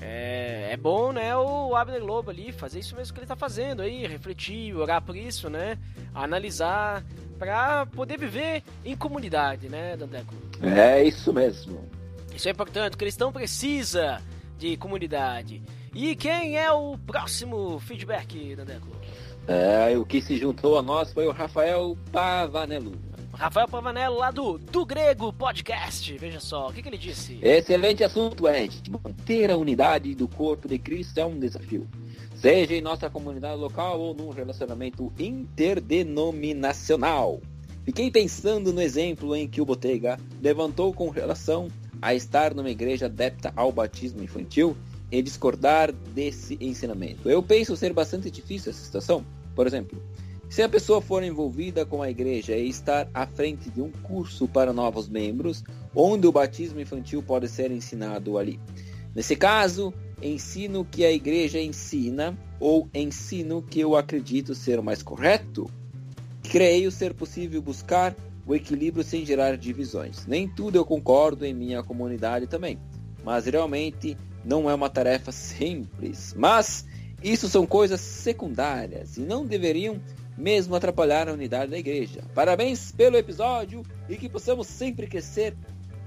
[0.00, 3.80] é, é bom, né, o Abner Lobo ali fazer isso mesmo que ele tá fazendo
[3.80, 5.78] aí, refletir, orar por isso, né?
[6.12, 7.04] Analisar
[7.38, 10.34] para poder viver em comunidade, né, Dandeco?
[10.60, 11.95] É isso mesmo.
[12.36, 14.20] Isso é importante, o cristão precisa
[14.58, 15.62] de comunidade.
[15.94, 18.88] E quem é o próximo feedback, Dandeco?
[19.48, 22.92] É, o que se juntou a nós foi o Rafael Pavanello.
[23.32, 26.14] Rafael Pavanello, lá do Do Grego Podcast.
[26.18, 27.38] Veja só, o que, que ele disse?
[27.40, 28.82] Excelente assunto, Ed.
[28.90, 31.88] Manter a unidade do corpo de Cristo é um desafio.
[32.34, 37.40] Seja em nossa comunidade local ou num relacionamento interdenominacional.
[37.82, 41.70] Fiquei pensando no exemplo em que o Botega levantou com relação
[42.00, 44.76] a estar numa igreja adepta ao batismo infantil
[45.10, 47.28] e discordar desse ensinamento.
[47.28, 49.24] Eu penso ser bastante difícil essa situação.
[49.54, 50.02] Por exemplo,
[50.48, 54.46] se a pessoa for envolvida com a igreja e estar à frente de um curso
[54.46, 58.60] para novos membros, onde o batismo infantil pode ser ensinado ali.
[59.14, 59.92] Nesse caso,
[60.22, 65.68] ensino que a igreja ensina ou ensino que eu acredito ser o mais correto?
[66.42, 68.14] Creio ser possível buscar
[68.46, 70.26] o equilíbrio sem gerar divisões.
[70.26, 72.78] Nem tudo eu concordo em minha comunidade também,
[73.24, 76.86] mas realmente não é uma tarefa simples, mas
[77.22, 80.00] isso são coisas secundárias e não deveriam
[80.36, 82.22] mesmo atrapalhar a unidade da igreja.
[82.34, 85.56] Parabéns pelo episódio e que possamos sempre crescer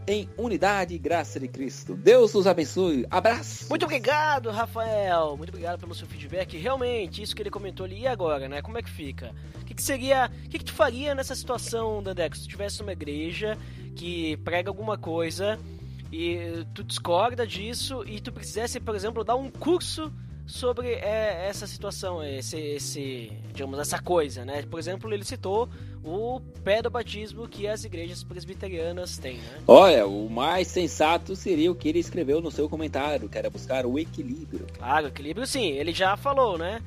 [0.08, 1.96] em unidade e graça de Cristo.
[1.96, 3.06] Deus os abençoe.
[3.12, 3.68] Abraço.
[3.70, 5.36] Muito obrigado, Rafael.
[5.38, 6.58] Muito obrigado pelo seu feedback.
[6.58, 8.62] Realmente, isso que ele comentou ali, e agora, né?
[8.62, 9.36] Como é que fica?
[9.80, 10.30] O que, seria.
[10.46, 12.36] O que, que tu faria nessa situação, Dandeco?
[12.36, 13.58] Se tu tivesse uma igreja
[13.96, 15.58] que prega alguma coisa
[16.12, 20.12] e tu discorda disso e tu quisesse, por exemplo, dar um curso
[20.46, 24.64] sobre é, essa situação, esse, esse, digamos, essa coisa, né?
[24.64, 25.70] Por exemplo, ele citou
[26.04, 29.60] o pé do batismo que as igrejas presbiterianas têm, né?
[29.66, 33.86] Olha, o mais sensato seria o que ele escreveu no seu comentário, que era buscar
[33.86, 34.68] o equilíbrio.
[34.78, 36.82] Claro, equilíbrio sim, ele já falou, né?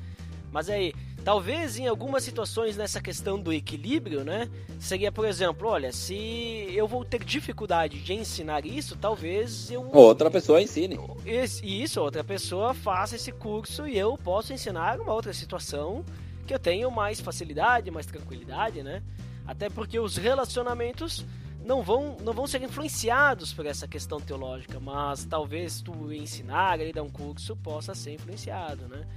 [0.51, 0.93] Mas aí,
[1.23, 4.49] Talvez em algumas situações nessa questão do equilíbrio, né?
[4.77, 9.89] Seria, por exemplo, olha, se eu vou ter dificuldade de ensinar isso, talvez eu.
[9.93, 10.99] Outra pessoa ensine.
[11.25, 16.03] Isso, outra pessoa faça esse curso e eu posso ensinar uma outra situação
[16.45, 19.01] que eu tenho mais facilidade, mais tranquilidade, né?
[19.47, 21.25] Até porque os relacionamentos
[21.63, 26.91] não vão, não vão ser influenciados por essa questão teológica, mas talvez tu ensinar e
[26.91, 29.07] dar um curso possa ser influenciado, né?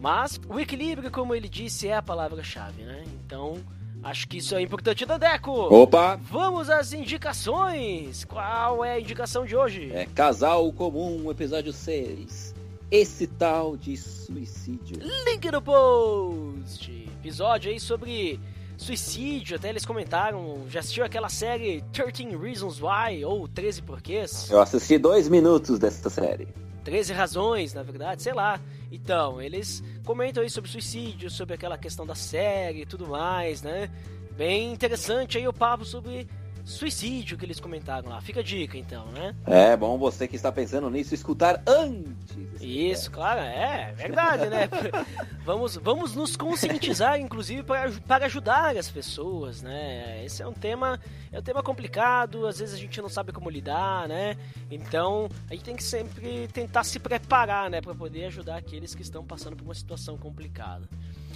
[0.00, 3.04] Mas o equilíbrio, como ele disse, é a palavra-chave, né?
[3.26, 3.58] Então,
[4.02, 5.52] acho que isso é importante, Dadeco.
[5.52, 6.16] Opa!
[6.16, 8.24] Vamos às indicações.
[8.24, 9.90] Qual é a indicação de hoje?
[9.92, 12.54] É Casal Comum, episódio 6.
[12.90, 14.96] Esse tal de suicídio.
[15.26, 16.90] Link no post.
[17.20, 18.40] Episódio aí sobre
[18.78, 24.48] suicídio, até eles comentaram, já assistiu aquela série 13 Reasons Why, ou 13 Porquês?
[24.50, 26.48] Eu assisti dois minutos dessa série.
[26.80, 28.60] 13 razões, na verdade, sei lá.
[28.90, 33.90] Então, eles comentam aí sobre suicídio, sobre aquela questão da série e tudo mais, né?
[34.32, 36.26] Bem interessante aí o papo sobre
[36.64, 38.20] suicídio que eles comentaram lá.
[38.20, 39.34] Fica a dica então, né?
[39.46, 42.60] É bom você que está pensando nisso escutar antes.
[42.60, 44.68] Isso, claro, é verdade, né?
[45.44, 50.24] vamos, vamos nos conscientizar, inclusive, para, para ajudar as pessoas, né?
[50.24, 51.00] Esse é um tema,
[51.32, 54.36] é um tema complicado, às vezes a gente não sabe como lidar, né?
[54.70, 59.02] Então a gente tem que sempre tentar se preparar, né, para poder ajudar aqueles que
[59.02, 60.88] estão passando por uma situação complicada.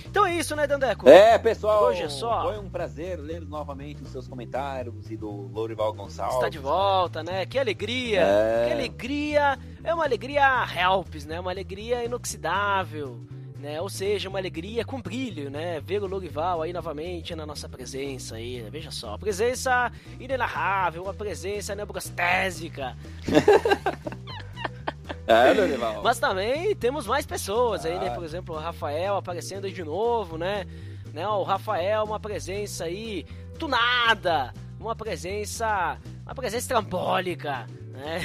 [0.07, 1.09] Então é isso, né, Dandeco?
[1.09, 1.85] É, pessoal.
[1.85, 2.43] Hoje é só.
[2.43, 6.37] Foi um prazer ler novamente os seus comentários e do Lourival Gonçalves.
[6.37, 7.35] Está de volta, né?
[7.35, 7.47] né?
[7.47, 8.21] Que alegria!
[8.21, 8.67] É.
[8.67, 9.59] Que alegria!
[9.83, 11.41] É uma alegria helps, né?
[11.41, 13.21] Uma alegria inoxidável.
[13.59, 13.81] Né?
[13.81, 15.81] Ou seja, uma alegria com brilho, né?
[15.81, 18.69] Ver o Lourival aí novamente na nossa presença aí, né?
[18.71, 19.91] Veja só, presença
[20.21, 22.95] inenarrável, uma presença nebulastésica.
[25.27, 26.03] É, Dorival.
[26.03, 28.09] Mas também temos mais pessoas aí, né?
[28.09, 28.11] Ah.
[28.11, 30.67] Por exemplo, o Rafael aparecendo aí de novo, né?
[31.15, 31.27] né?
[31.29, 33.25] O Rafael, uma presença aí
[33.59, 35.97] do nada, uma presença,
[36.27, 38.21] uma presença trambólica, né?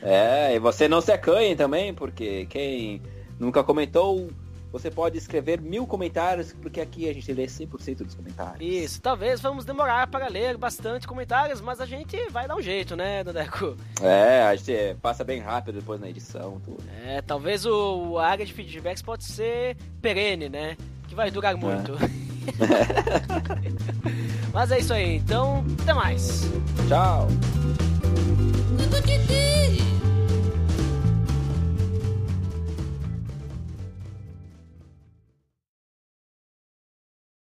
[0.00, 3.02] É, e você não se acanhe também, porque quem
[3.38, 4.30] nunca comentou,
[4.70, 8.60] você pode escrever mil comentários, porque aqui a gente lê 100% dos comentários.
[8.60, 12.94] Isso, talvez vamos demorar para ler bastante comentários, mas a gente vai dar um jeito,
[12.94, 13.76] né, Dodeco?
[14.02, 16.82] É, a gente passa bem rápido depois na edição, tudo.
[17.04, 20.76] É, talvez o, a área de feedbacks pode ser perene, né?
[21.08, 21.92] Que vai durar muito.
[24.52, 26.48] mas é isso aí, então, até mais.
[26.88, 27.28] Tchau!